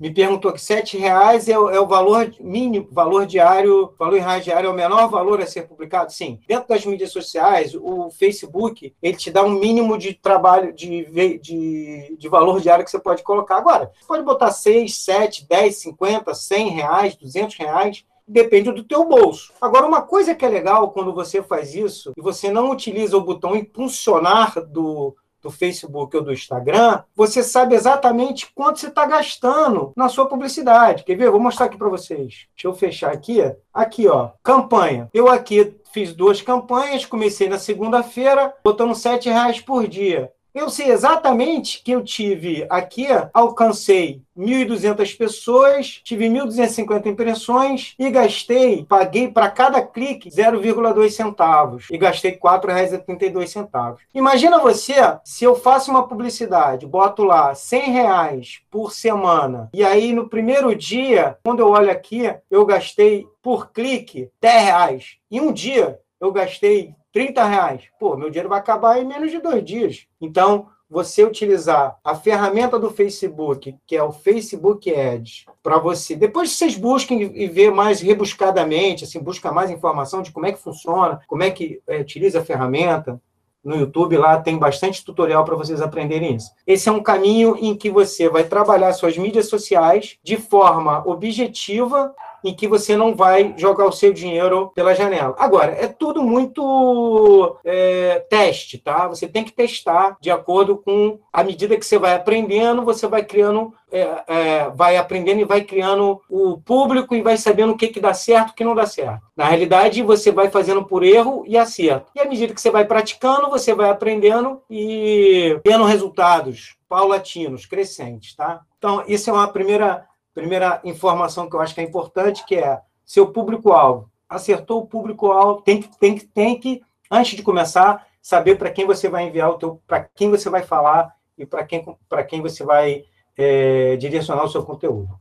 [0.00, 4.70] me perguntou que R$ reais é, é, o valor mínimo, valor diário, valor diário é
[4.70, 6.12] o menor valor a ser publicado?
[6.12, 6.40] Sim.
[6.46, 11.38] Dentro das mídias sociais, reais, o Facebook, ele te dá um mínimo de trabalho, de,
[11.38, 13.56] de, de valor diário que você pode colocar.
[13.56, 19.04] Agora, você pode botar 6, 7, 10, 50, 100 reais, 200 reais, depende do teu
[19.04, 19.52] bolso.
[19.60, 23.24] Agora, uma coisa que é legal quando você faz isso e você não utiliza o
[23.24, 29.92] botão impulsionar do, do Facebook ou do Instagram, você sabe exatamente quanto você está gastando
[29.94, 31.04] na sua publicidade.
[31.04, 31.30] Quer ver?
[31.30, 32.46] Vou mostrar aqui para vocês.
[32.56, 33.40] Deixa eu fechar aqui.
[33.72, 35.08] Aqui, ó, campanha.
[35.12, 40.32] Eu aqui fiz duas campanhas, comecei na segunda-feira, botando R$ reais por dia.
[40.54, 48.84] Eu sei exatamente que eu tive aqui, alcancei 1.200 pessoas, tive 1.250 impressões e gastei,
[48.84, 53.96] paguei para cada clique 0,2 centavos e gastei R$ 4,32.
[54.14, 54.94] Imagina você,
[55.24, 60.72] se eu faço uma publicidade, boto lá 100 reais por semana e aí no primeiro
[60.76, 65.16] dia, quando eu olho aqui, eu gastei por clique 10 reais.
[65.28, 67.82] Em um dia, eu gastei 30 reais.
[67.98, 70.06] Pô, meu dinheiro vai acabar em menos de dois dias.
[70.20, 76.16] Então, você utilizar a ferramenta do Facebook, que é o Facebook Ads, para você.
[76.16, 80.58] Depois vocês busquem e ver mais rebuscadamente, assim, busca mais informação de como é que
[80.58, 83.20] funciona, como é que é, utiliza a ferramenta.
[83.62, 86.50] No YouTube lá tem bastante tutorial para vocês aprenderem isso.
[86.66, 92.14] Esse é um caminho em que você vai trabalhar suas mídias sociais de forma objetiva
[92.44, 95.34] em que você não vai jogar o seu dinheiro pela janela.
[95.38, 99.08] Agora, é tudo muito é, teste, tá?
[99.08, 103.24] Você tem que testar de acordo com a medida que você vai aprendendo, você vai
[103.24, 107.88] criando, é, é, vai aprendendo e vai criando o público e vai sabendo o que,
[107.88, 109.22] que dá certo e o que não dá certo.
[109.34, 112.10] Na realidade, você vai fazendo por erro e acerto.
[112.14, 118.36] E à medida que você vai praticando, você vai aprendendo e tendo resultados paulatinos, crescentes,
[118.36, 118.60] tá?
[118.78, 120.04] Então, isso é uma primeira
[120.34, 124.10] primeira informação que eu acho que é importante, que é seu público-alvo.
[124.28, 128.86] Acertou o público-alvo, tem que, tem, que, tem que, antes de começar, saber para quem
[128.86, 131.84] você vai enviar o teu, para quem você vai falar e para quem,
[132.28, 133.04] quem você vai
[133.36, 135.08] é, direcionar o seu conteúdo.